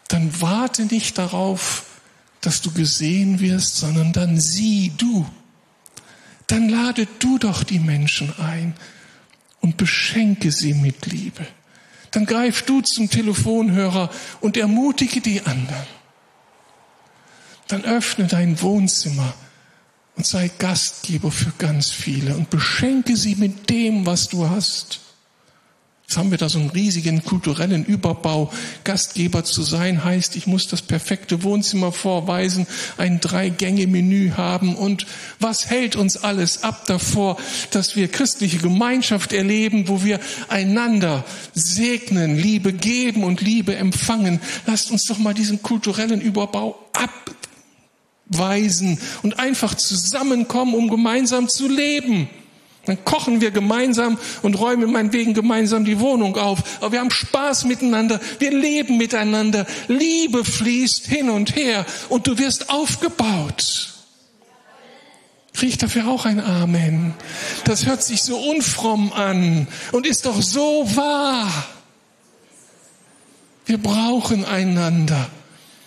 [0.08, 1.84] dann warte nicht darauf,
[2.40, 5.26] dass du gesehen wirst, sondern dann sieh du.
[6.46, 8.74] Dann lade du doch die Menschen ein
[9.66, 11.46] und beschenke sie mit Liebe
[12.16, 14.08] dann greif du zum Telefonhörer
[14.40, 15.86] und ermutige die anderen.
[17.68, 19.34] Dann öffne dein Wohnzimmer
[20.16, 25.00] und sei Gastgeber für ganz viele und beschenke sie mit dem, was du hast.
[26.08, 28.52] Jetzt haben wir da so einen riesigen kulturellen Überbau.
[28.84, 34.76] Gastgeber zu sein heißt, ich muss das perfekte Wohnzimmer vorweisen, ein Drei-Gänge-Menü haben.
[34.76, 35.04] Und
[35.40, 37.38] was hält uns alles ab davor,
[37.72, 44.40] dass wir christliche Gemeinschaft erleben, wo wir einander segnen, Liebe geben und Liebe empfangen?
[44.64, 46.78] Lasst uns doch mal diesen kulturellen Überbau
[48.30, 52.28] abweisen und einfach zusammenkommen, um gemeinsam zu leben.
[52.86, 56.60] Dann kochen wir gemeinsam und räumen meinetwegen gemeinsam die Wohnung auf.
[56.80, 58.20] Aber wir haben Spaß miteinander.
[58.38, 59.66] Wir leben miteinander.
[59.88, 63.92] Liebe fließt hin und her und du wirst aufgebaut.
[65.52, 67.14] Krieg dafür auch ein Amen.
[67.64, 71.50] Das hört sich so unfromm an und ist doch so wahr.
[73.64, 75.30] Wir brauchen einander.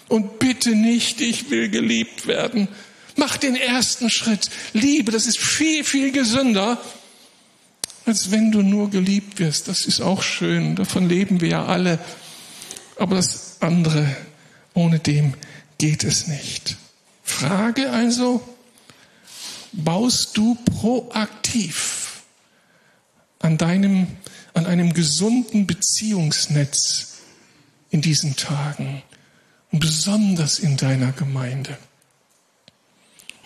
[0.07, 2.67] Und bitte nicht, ich will geliebt werden.
[3.15, 4.49] Mach den ersten Schritt.
[4.73, 6.81] Liebe, das ist viel, viel gesünder,
[8.05, 9.67] als wenn du nur geliebt wirst.
[9.67, 10.75] Das ist auch schön.
[10.75, 11.99] Davon leben wir ja alle.
[12.97, 14.15] Aber das andere,
[14.73, 15.33] ohne dem
[15.77, 16.75] geht es nicht.
[17.23, 18.41] Frage also,
[19.71, 22.23] baust du proaktiv
[23.39, 24.07] an deinem,
[24.53, 27.19] an einem gesunden Beziehungsnetz
[27.89, 29.01] in diesen Tagen
[29.71, 31.77] und besonders in deiner Gemeinde.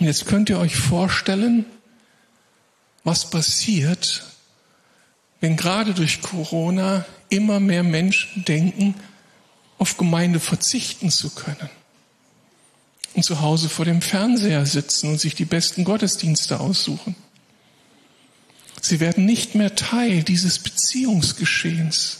[0.03, 1.63] Und jetzt könnt ihr euch vorstellen,
[3.05, 4.25] was passiert,
[5.39, 8.95] wenn gerade durch Corona immer mehr Menschen denken,
[9.77, 11.69] auf Gemeinde verzichten zu können
[13.13, 17.15] und zu Hause vor dem Fernseher sitzen und sich die besten Gottesdienste aussuchen.
[18.81, 22.17] Sie werden nicht mehr Teil dieses Beziehungsgeschehens.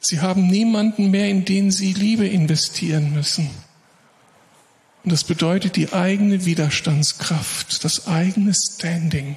[0.00, 3.48] Sie haben niemanden mehr, in den sie Liebe investieren müssen.
[5.04, 9.36] Und das bedeutet, die eigene Widerstandskraft, das eigene Standing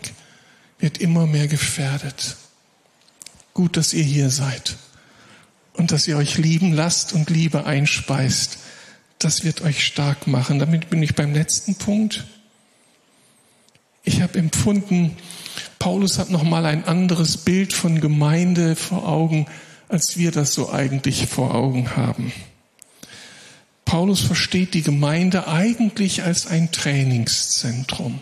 [0.80, 2.38] wird immer mehr gefährdet.
[3.54, 4.76] Gut, dass ihr hier seid
[5.74, 8.60] und dass ihr euch lieben lasst und Liebe einspeist
[9.20, 10.60] das wird euch stark machen.
[10.60, 12.26] Damit bin ich beim letzten Punkt.
[14.04, 15.18] Ich habe empfunden,
[15.80, 19.48] Paulus hat noch mal ein anderes Bild von Gemeinde vor Augen,
[19.90, 22.32] als wir das so eigentlich vor Augen haben.
[23.96, 28.20] Paulus versteht die Gemeinde eigentlich als ein Trainingszentrum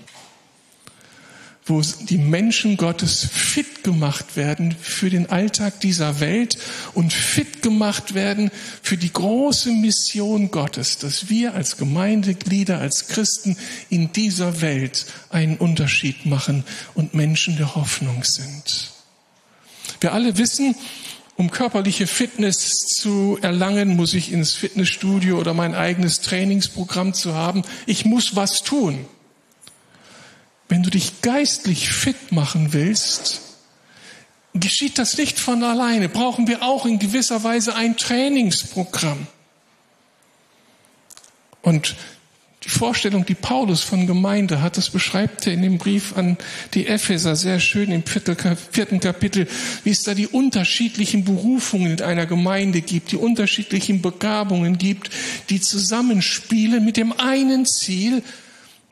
[1.65, 6.57] wo die Menschen Gottes fit gemacht werden für den Alltag dieser Welt
[6.93, 8.51] und fit gemacht werden
[8.83, 13.57] für die große Mission Gottes, dass wir als Gemeindeglieder, als Christen
[13.89, 18.91] in dieser Welt einen Unterschied machen und Menschen der Hoffnung sind.
[20.01, 20.75] Wir alle wissen,
[21.43, 27.63] um körperliche Fitness zu erlangen, muss ich ins Fitnessstudio oder mein eigenes Trainingsprogramm zu haben.
[27.86, 29.06] Ich muss was tun.
[30.69, 33.41] Wenn du dich geistlich fit machen willst,
[34.53, 36.08] geschieht das nicht von alleine.
[36.08, 39.27] Brauchen wir auch in gewisser Weise ein Trainingsprogramm.
[41.62, 41.97] Und
[42.63, 46.38] die Vorstellung, die Paulus von Gemeinde hat, das beschreibt er in dem Brief an
[46.73, 49.47] die Epheser sehr schön im vierten Kapitel,
[49.84, 55.10] wie es da die unterschiedlichen Berufungen in einer Gemeinde gibt, die unterschiedlichen Begabungen gibt,
[55.49, 58.23] die zusammenspielen mit dem einen Ziel,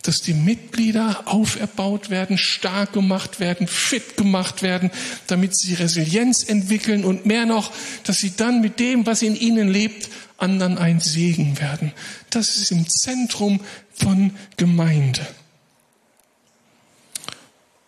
[0.01, 4.91] dass die Mitglieder auferbaut werden, stark gemacht werden, fit gemacht werden,
[5.27, 7.71] damit sie Resilienz entwickeln und mehr noch,
[8.03, 10.09] dass sie dann mit dem, was in ihnen lebt,
[10.41, 11.91] anderen ein Segen werden.
[12.29, 13.59] Das ist im Zentrum
[13.93, 15.25] von Gemeinde.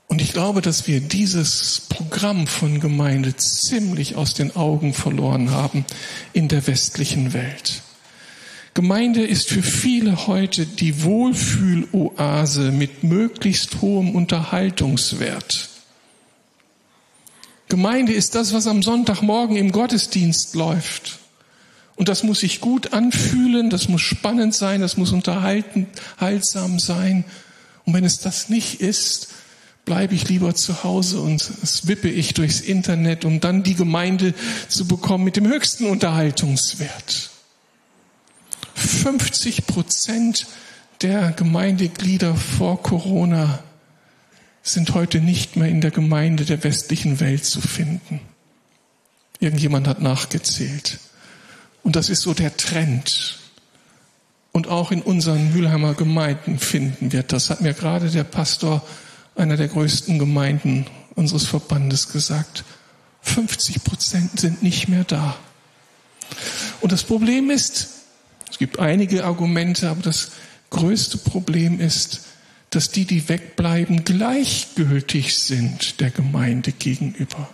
[0.08, 5.86] Und ich glaube, dass wir dieses Programm von Gemeinde ziemlich aus den Augen verloren haben
[6.34, 7.82] in der westlichen Welt.
[8.76, 15.70] Gemeinde ist für viele heute die Wohlfühloase mit möglichst hohem Unterhaltungswert.
[17.70, 21.23] Gemeinde ist das, was am Sonntagmorgen im Gottesdienst läuft.
[21.96, 25.88] Und das muss sich gut anfühlen, das muss spannend sein, das muss unterhalten,
[26.20, 27.24] heilsam sein.
[27.86, 29.30] Und wenn es das nicht ist,
[29.86, 34.34] bleibe ich lieber zu Hause und es wippe ich durchs Internet, um dann die Gemeinde
[34.70, 37.30] zu bekommen mit dem höchsten Unterhaltungswert.
[38.76, 40.48] 50 Prozent
[41.02, 43.60] der Gemeindeglieder vor Corona
[44.64, 48.22] sind heute nicht mehr in der Gemeinde der westlichen Welt zu finden.
[49.40, 51.00] Irgendjemand hat nachgezählt.
[51.84, 53.40] Und das ist so der Trend.
[54.52, 57.50] Und auch in unseren Mülheimer Gemeinden finden wir das.
[57.50, 58.82] Hat mir gerade der Pastor
[59.36, 62.64] einer der größten Gemeinden unseres Verbandes gesagt.
[63.22, 65.36] 50 Prozent sind nicht mehr da.
[66.82, 67.90] Und das Problem ist,
[68.50, 70.32] es gibt einige Argumente, aber das
[70.70, 72.22] größte Problem ist,
[72.70, 77.50] dass die, die wegbleiben, gleichgültig sind der Gemeinde gegenüber.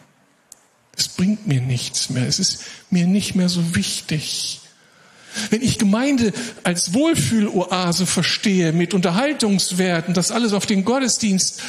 [1.00, 2.28] Es bringt mir nichts mehr.
[2.28, 4.62] Es ist mir nicht mehr so wichtig.
[5.50, 6.34] Wenn ich Gemeinde
[6.64, 11.62] als Wohlfühloase verstehe, mit Unterhaltungswerten, das alles auf den Gottesdienst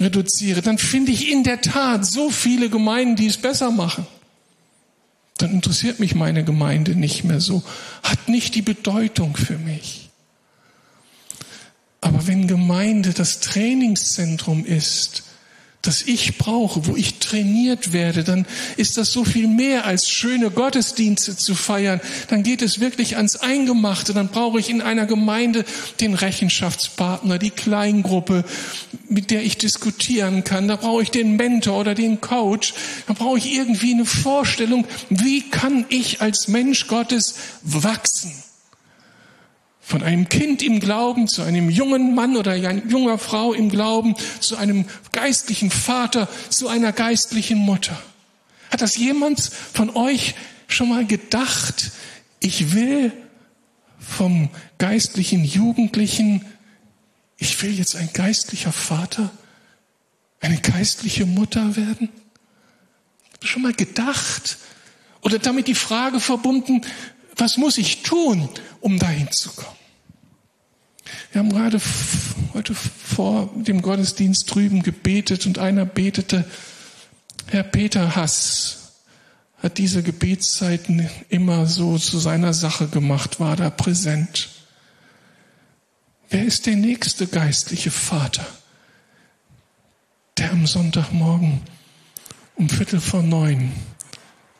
[0.00, 4.06] reduziere, dann finde ich in der Tat so viele Gemeinden, die es besser machen
[5.38, 7.62] dann interessiert mich meine Gemeinde nicht mehr so,
[8.02, 10.08] hat nicht die Bedeutung für mich.
[12.00, 15.24] Aber wenn Gemeinde das Trainingszentrum ist,
[15.86, 18.46] das ich brauche, wo ich trainiert werde, dann
[18.76, 22.00] ist das so viel mehr als schöne Gottesdienste zu feiern.
[22.28, 24.12] Dann geht es wirklich ans Eingemachte.
[24.12, 25.64] Dann brauche ich in einer Gemeinde
[26.00, 28.44] den Rechenschaftspartner, die Kleingruppe,
[29.08, 30.68] mit der ich diskutieren kann.
[30.68, 32.74] Da brauche ich den Mentor oder den Coach.
[33.06, 38.45] Da brauche ich irgendwie eine Vorstellung, wie kann ich als Mensch Gottes wachsen?
[39.86, 44.56] Von einem Kind im Glauben zu einem jungen Mann oder junger Frau im Glauben, zu
[44.56, 47.96] einem geistlichen Vater, zu einer geistlichen Mutter.
[48.72, 50.34] Hat das jemand von euch
[50.66, 51.92] schon mal gedacht,
[52.40, 53.12] ich will
[54.00, 56.44] vom geistlichen Jugendlichen,
[57.38, 59.30] ich will jetzt ein geistlicher Vater,
[60.40, 62.08] eine geistliche Mutter werden?
[63.40, 64.58] Schon mal gedacht?
[65.20, 66.82] Oder damit die Frage verbunden,
[67.36, 68.48] was muss ich tun,
[68.80, 69.76] um dahin zu kommen?
[71.32, 71.80] Wir haben gerade
[72.54, 76.44] heute vor dem Gottesdienst drüben gebetet und einer betete,
[77.48, 78.92] Herr Peter Hass
[79.62, 84.48] hat diese Gebetszeiten immer so zu seiner Sache gemacht, war da präsent.
[86.28, 88.46] Wer ist der nächste geistliche Vater,
[90.38, 91.60] der am Sonntagmorgen
[92.56, 93.72] um Viertel vor neun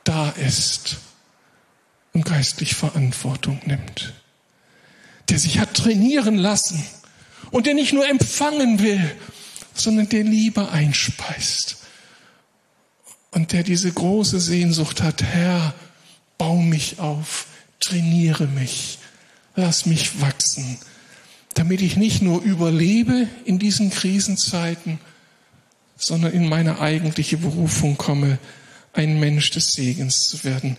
[0.05, 0.99] da ist
[2.17, 4.15] und geistlich Verantwortung nimmt?
[5.29, 6.83] der sich hat trainieren lassen
[7.51, 9.11] und der nicht nur empfangen will,
[9.75, 11.77] sondern der Liebe einspeist
[13.33, 15.75] und der diese große Sehnsucht hat, Herr,
[16.39, 17.47] bau mich auf,
[17.81, 18.99] trainiere mich,
[19.55, 20.79] lass mich wachsen,
[21.55, 24.99] damit ich nicht nur überlebe in diesen Krisenzeiten,
[25.97, 28.39] sondern in meine eigentliche Berufung komme,
[28.93, 30.77] ein Mensch des Segens zu werden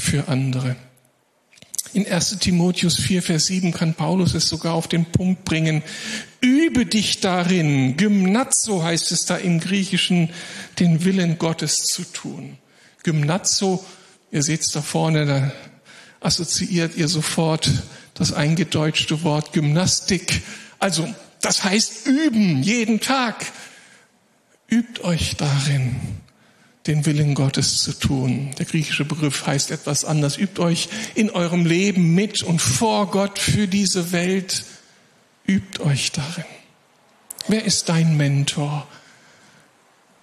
[0.00, 0.76] für andere.
[1.94, 5.82] In 1 Timotheus 4, Vers 7 kann Paulus es sogar auf den Punkt bringen.
[6.40, 10.30] Übe dich darin, Gymnazo heißt es da im Griechischen,
[10.78, 12.58] den Willen Gottes zu tun.
[13.04, 13.84] Gymnazo,
[14.30, 15.52] ihr seht es da vorne, da
[16.20, 17.70] assoziiert ihr sofort
[18.14, 20.42] das eingedeutschte Wort Gymnastik.
[20.78, 21.08] Also,
[21.40, 23.46] das heißt üben, jeden Tag.
[24.68, 25.96] Übt euch darin
[26.88, 28.50] den Willen Gottes zu tun.
[28.58, 30.38] Der griechische Begriff heißt etwas anders.
[30.38, 34.64] Übt euch in eurem Leben mit und vor Gott für diese Welt.
[35.46, 36.44] Übt euch darin.
[37.46, 38.86] Wer ist dein Mentor?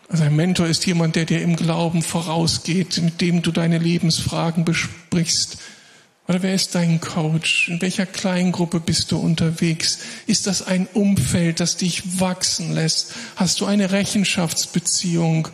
[0.10, 4.66] Also ein Mentor ist jemand, der dir im Glauben vorausgeht, mit dem du deine Lebensfragen
[4.66, 5.58] besprichst.
[6.28, 7.70] Oder wer ist dein Coach?
[7.70, 10.00] In welcher Kleingruppe bist du unterwegs?
[10.26, 13.14] Ist das ein Umfeld, das dich wachsen lässt?
[13.36, 15.50] Hast du eine Rechenschaftsbeziehung?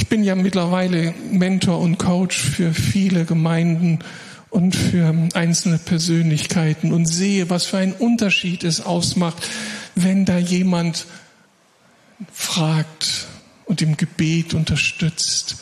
[0.00, 3.98] Ich bin ja mittlerweile Mentor und Coach für viele Gemeinden
[4.48, 9.46] und für einzelne Persönlichkeiten und sehe, was für ein Unterschied es ausmacht,
[9.94, 11.04] wenn da jemand
[12.32, 13.26] fragt
[13.66, 15.58] und im Gebet unterstützt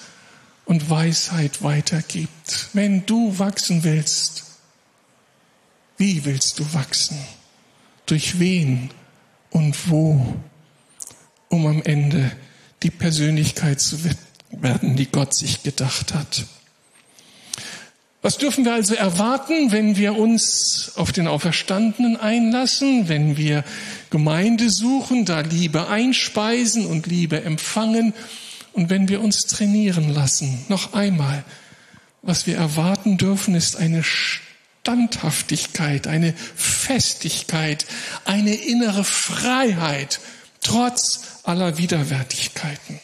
[0.67, 2.69] und Weisheit weitergibt.
[2.75, 4.45] Wenn du wachsen willst,
[5.97, 7.19] wie willst du wachsen?
[8.07, 8.91] Durch wen
[9.51, 10.37] und wo?
[11.49, 12.31] Um am Ende
[12.85, 13.99] die Persönlichkeit zu
[14.51, 16.45] werden, die Gott sich gedacht hat.
[18.21, 23.65] Was dürfen wir also erwarten, wenn wir uns auf den Auferstandenen einlassen, wenn wir
[24.11, 28.13] Gemeinde suchen, da Liebe einspeisen und Liebe empfangen
[28.73, 30.65] und wenn wir uns trainieren lassen?
[30.69, 31.45] Noch einmal,
[32.23, 37.87] was wir erwarten dürfen, ist eine Standhaftigkeit, eine Festigkeit,
[38.25, 40.19] eine innere Freiheit,
[40.61, 42.99] trotz aller Widerwärtigkeiten.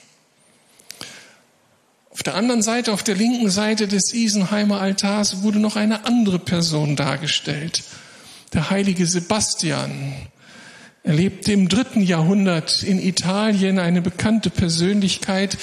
[2.15, 6.39] Auf der anderen Seite, auf der linken Seite des Isenheimer Altars wurde noch eine andere
[6.39, 7.83] Person dargestellt.
[8.53, 10.13] Der heilige Sebastian.
[11.03, 15.59] Er lebte im dritten Jahrhundert in Italien, eine bekannte Persönlichkeit.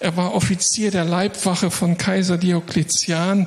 [0.00, 3.46] Er war Offizier der Leibwache von Kaiser Diokletian.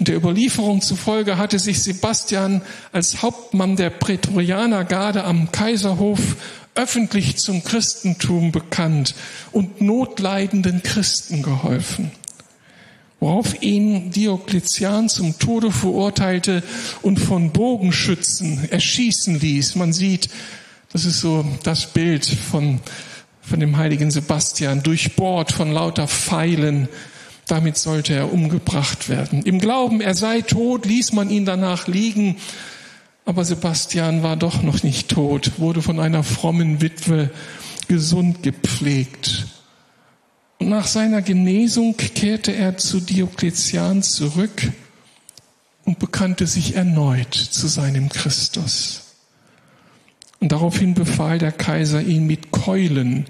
[0.00, 6.20] Und der Überlieferung zufolge hatte sich Sebastian als Hauptmann der Prätorianergarde am Kaiserhof
[6.76, 9.14] öffentlich zum Christentum bekannt
[9.52, 12.10] und notleidenden Christen geholfen.
[13.18, 16.62] Worauf ihn Diokletian zum Tode verurteilte
[17.02, 19.74] und von Bogenschützen erschießen ließ.
[19.74, 20.28] Man sieht,
[20.92, 22.80] das ist so das Bild von,
[23.40, 26.88] von dem heiligen Sebastian, durchbohrt von lauter Pfeilen.
[27.46, 29.42] Damit sollte er umgebracht werden.
[29.44, 32.36] Im Glauben, er sei tot, ließ man ihn danach liegen
[33.26, 37.30] aber Sebastian war doch noch nicht tot, wurde von einer frommen Witwe
[37.88, 39.48] gesund gepflegt.
[40.58, 44.72] Und nach seiner Genesung kehrte er zu Diokletian zurück
[45.84, 49.02] und bekannte sich erneut zu seinem Christus.
[50.38, 53.26] Und daraufhin befahl der Kaiser ihn mit Keulen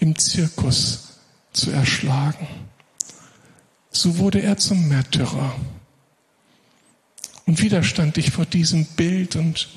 [0.00, 1.20] im Zirkus
[1.52, 2.48] zu erschlagen.
[3.92, 5.54] So wurde er zum Märtyrer.
[7.46, 9.68] Und wieder stand ich vor diesem Bild und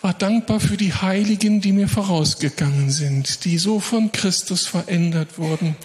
[0.00, 5.76] war dankbar für die Heiligen, die mir vorausgegangen sind, die so von Christus verändert wurden,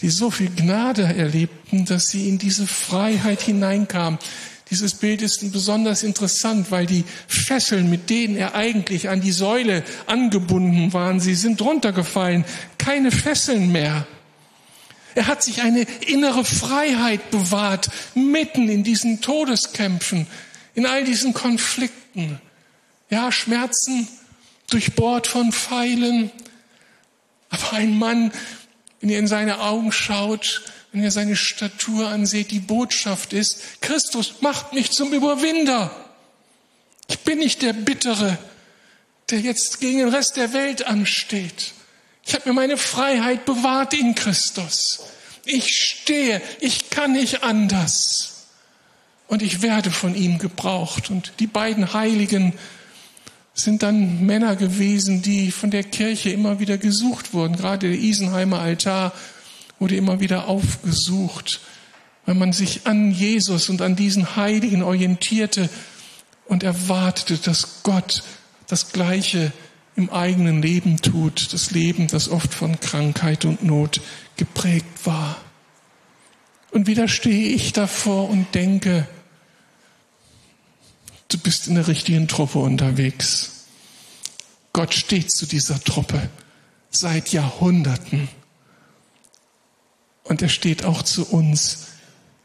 [0.00, 4.18] die so viel Gnade erlebten, dass sie in diese Freiheit hineinkamen.
[4.70, 9.82] Dieses Bild ist besonders interessant, weil die Fesseln, mit denen er eigentlich an die Säule
[10.06, 12.46] angebunden waren, sie sind runtergefallen.
[12.78, 14.06] Keine Fesseln mehr.
[15.14, 20.26] Er hat sich eine innere Freiheit bewahrt, mitten in diesen Todeskämpfen,
[20.74, 22.40] in all diesen Konflikten.
[23.10, 24.08] Ja, Schmerzen
[24.70, 26.30] durchbohrt von Pfeilen.
[27.50, 28.32] Aber ein Mann,
[29.00, 34.36] wenn ihr in seine Augen schaut, wenn ihr seine Statur ansieht, die Botschaft ist, Christus
[34.40, 35.94] macht mich zum Überwinder.
[37.08, 38.38] Ich bin nicht der Bittere,
[39.30, 41.72] der jetzt gegen den Rest der Welt ansteht.
[42.24, 45.00] Ich habe mir meine Freiheit bewahrt in Christus.
[45.44, 48.46] Ich stehe, ich kann nicht anders.
[49.26, 51.10] Und ich werde von ihm gebraucht.
[51.10, 52.52] Und die beiden Heiligen
[53.54, 57.56] sind dann Männer gewesen, die von der Kirche immer wieder gesucht wurden.
[57.56, 59.12] Gerade der Isenheimer Altar
[59.78, 61.60] wurde immer wieder aufgesucht,
[62.24, 65.68] weil man sich an Jesus und an diesen Heiligen orientierte
[66.46, 68.22] und erwartete, dass Gott
[68.68, 69.52] das Gleiche
[69.96, 74.00] im eigenen Leben tut, das Leben, das oft von Krankheit und Not
[74.36, 75.36] geprägt war.
[76.70, 79.06] Und wieder stehe ich davor und denke,
[81.28, 83.66] du bist in der richtigen Truppe unterwegs.
[84.72, 86.30] Gott steht zu dieser Truppe
[86.90, 88.28] seit Jahrhunderten.
[90.24, 91.88] Und er steht auch zu uns,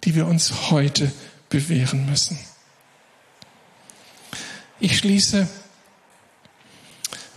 [0.04, 1.12] die wir uns heute
[1.50, 2.38] bewähren müssen.
[4.80, 5.48] Ich schließe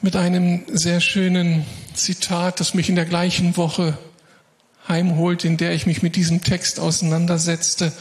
[0.03, 3.98] mit einem sehr schönen Zitat, das mich in der gleichen Woche
[4.88, 7.92] heimholt, in der ich mich mit diesem Text auseinandersetzte.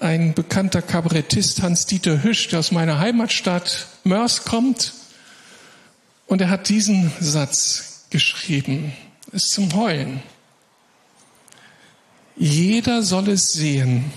[0.00, 4.92] Ein bekannter Kabarettist, Hans-Dieter Hüsch, der aus meiner Heimatstadt Mörs kommt,
[6.26, 8.92] und er hat diesen Satz geschrieben,
[9.30, 10.22] ist zum Heulen.
[12.34, 14.10] Jeder soll es sehen.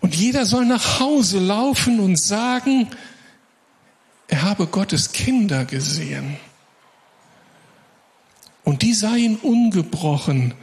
[0.00, 2.88] Und jeder soll nach Hause laufen und sagen,
[4.34, 6.38] er habe Gottes Kinder gesehen.
[8.64, 10.54] Und die seien ungebrochen,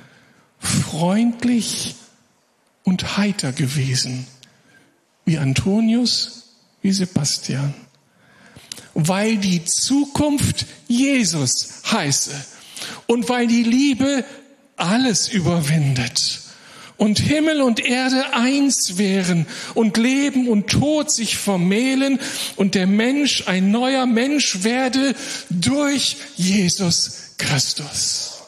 [0.60, 1.96] freundlich
[2.84, 4.28] und heiter gewesen,
[5.24, 6.50] wie Antonius,
[6.82, 7.74] wie Sebastian.
[8.94, 12.36] Weil die Zukunft Jesus heiße
[13.08, 14.26] und weil die Liebe
[14.76, 16.42] alles überwindet
[17.02, 22.20] und Himmel und Erde eins wären und Leben und Tod sich vermählen
[22.58, 25.16] und der Mensch ein neuer Mensch werde
[25.50, 28.44] durch Jesus Christus.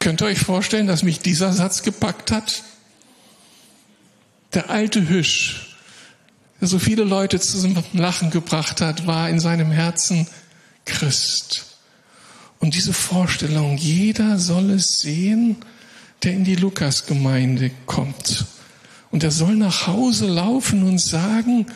[0.00, 2.64] Könnt ihr euch vorstellen, dass mich dieser Satz gepackt hat?
[4.54, 5.76] Der alte Hüsch,
[6.60, 10.26] der so viele Leute zum Lachen gebracht hat, war in seinem Herzen
[10.84, 11.76] Christ.
[12.58, 15.58] Und diese Vorstellung, jeder soll es sehen,
[16.22, 18.46] der in die Lukasgemeinde kommt.
[19.10, 21.66] Und er soll nach Hause laufen und sagen,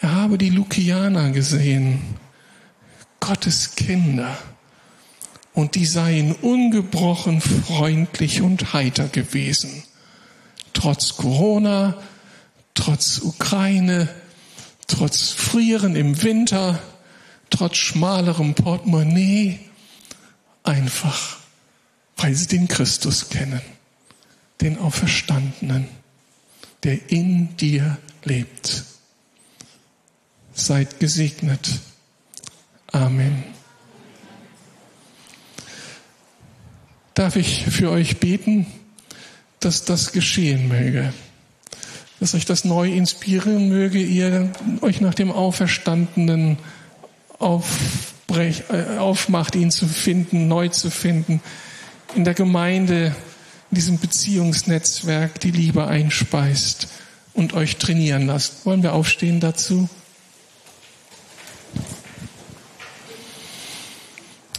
[0.00, 2.00] er habe die Lukianer gesehen,
[3.20, 4.36] Gottes Kinder.
[5.54, 9.84] Und die seien ungebrochen freundlich und heiter gewesen.
[10.74, 11.96] Trotz Corona,
[12.74, 14.08] trotz Ukraine,
[14.86, 16.78] trotz Frieren im Winter,
[17.48, 19.58] trotz schmalerem Portemonnaie,
[20.62, 21.38] einfach
[22.16, 23.60] weil sie den Christus kennen,
[24.60, 25.88] den Auferstandenen,
[26.82, 28.84] der in dir lebt.
[30.54, 31.80] Seid gesegnet.
[32.92, 33.44] Amen.
[37.14, 38.66] Darf ich für euch beten,
[39.60, 41.12] dass das geschehen möge,
[42.20, 46.58] dass euch das neu inspirieren möge, ihr euch nach dem Auferstandenen
[47.38, 51.40] aufbrech, äh, aufmacht, ihn zu finden, neu zu finden,
[52.16, 53.14] in der Gemeinde,
[53.70, 56.88] in diesem Beziehungsnetzwerk die Liebe einspeist
[57.34, 58.64] und euch trainieren lasst.
[58.64, 59.88] Wollen wir aufstehen dazu?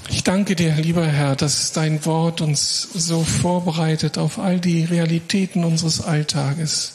[0.10, 5.64] Ich danke dir, lieber Herr, dass dein Wort uns so vorbereitet auf all die Realitäten
[5.64, 6.94] unseres Alltages.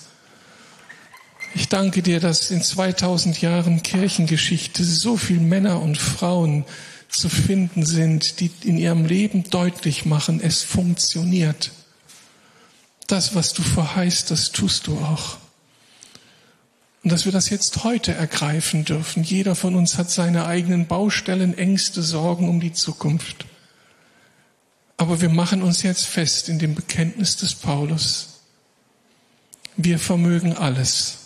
[1.54, 6.64] Ich danke dir, dass in 2000 Jahren Kirchengeschichte so viele Männer und Frauen
[7.12, 11.70] zu finden sind, die in ihrem Leben deutlich machen, es funktioniert.
[13.06, 15.36] Das, was du verheißt, das tust du auch.
[17.04, 19.24] Und dass wir das jetzt heute ergreifen dürfen.
[19.24, 23.44] Jeder von uns hat seine eigenen Baustellen, Ängste, Sorgen um die Zukunft.
[24.96, 28.40] Aber wir machen uns jetzt fest in dem Bekenntnis des Paulus.
[29.76, 31.18] Wir vermögen alles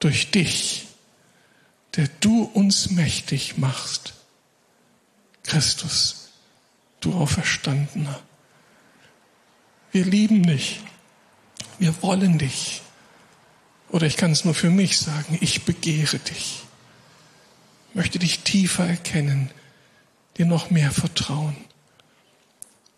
[0.00, 0.88] durch dich,
[1.96, 4.14] der du uns mächtig machst.
[5.48, 6.28] Christus,
[7.00, 8.20] du Auferstandener.
[9.92, 10.80] Wir lieben dich.
[11.78, 12.82] Wir wollen dich.
[13.88, 16.64] Oder ich kann es nur für mich sagen, ich begehre dich.
[17.94, 19.50] Möchte dich tiefer erkennen,
[20.36, 21.56] dir noch mehr vertrauen.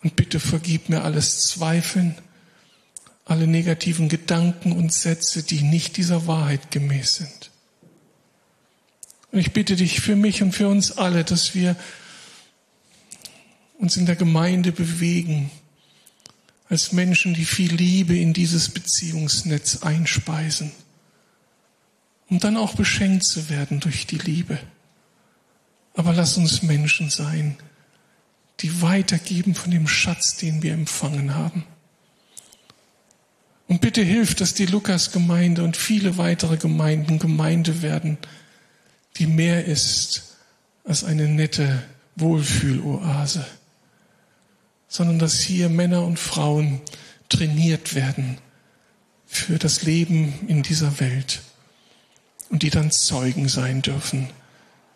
[0.02, 2.18] Und bitte vergib mir alles Zweifeln,
[3.26, 7.50] alle negativen Gedanken und Sätze, die nicht dieser Wahrheit gemäß sind.
[9.30, 11.76] Und ich bitte dich für mich und für uns alle, dass wir
[13.80, 15.50] uns in der Gemeinde bewegen,
[16.68, 20.70] als Menschen, die viel Liebe in dieses Beziehungsnetz einspeisen,
[22.28, 24.58] um dann auch beschenkt zu werden durch die Liebe.
[25.94, 27.56] Aber lass uns Menschen sein,
[28.60, 31.64] die weitergeben von dem Schatz, den wir empfangen haben.
[33.66, 38.18] Und bitte hilf, dass die Lukas-Gemeinde und viele weitere Gemeinden Gemeinde werden,
[39.16, 40.36] die mehr ist
[40.84, 41.82] als eine nette
[42.16, 43.46] Wohlfühloase
[44.90, 46.82] sondern dass hier Männer und Frauen
[47.30, 48.38] trainiert werden
[49.24, 51.40] für das Leben in dieser Welt
[52.50, 54.28] und die dann Zeugen sein dürfen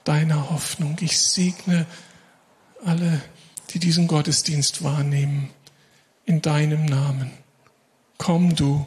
[0.03, 0.97] deiner Hoffnung.
[1.01, 1.87] Ich segne
[2.85, 3.23] alle,
[3.71, 5.49] die diesen Gottesdienst wahrnehmen,
[6.27, 7.31] in deinem Namen.
[8.19, 8.87] Komm du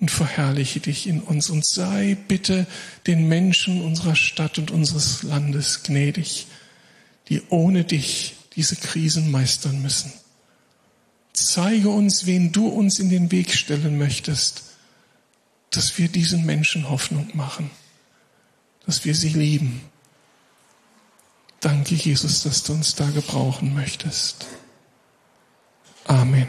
[0.00, 2.66] und verherrliche dich in uns und sei bitte
[3.06, 6.48] den Menschen unserer Stadt und unseres Landes gnädig,
[7.28, 10.12] die ohne dich diese Krisen meistern müssen.
[11.32, 14.64] Zeige uns, wen du uns in den Weg stellen möchtest,
[15.70, 17.70] dass wir diesen Menschen Hoffnung machen,
[18.84, 19.80] dass wir sie lieben.
[21.60, 24.46] Danke, Jesus, dass du uns da gebrauchen möchtest.
[26.06, 26.48] Amen.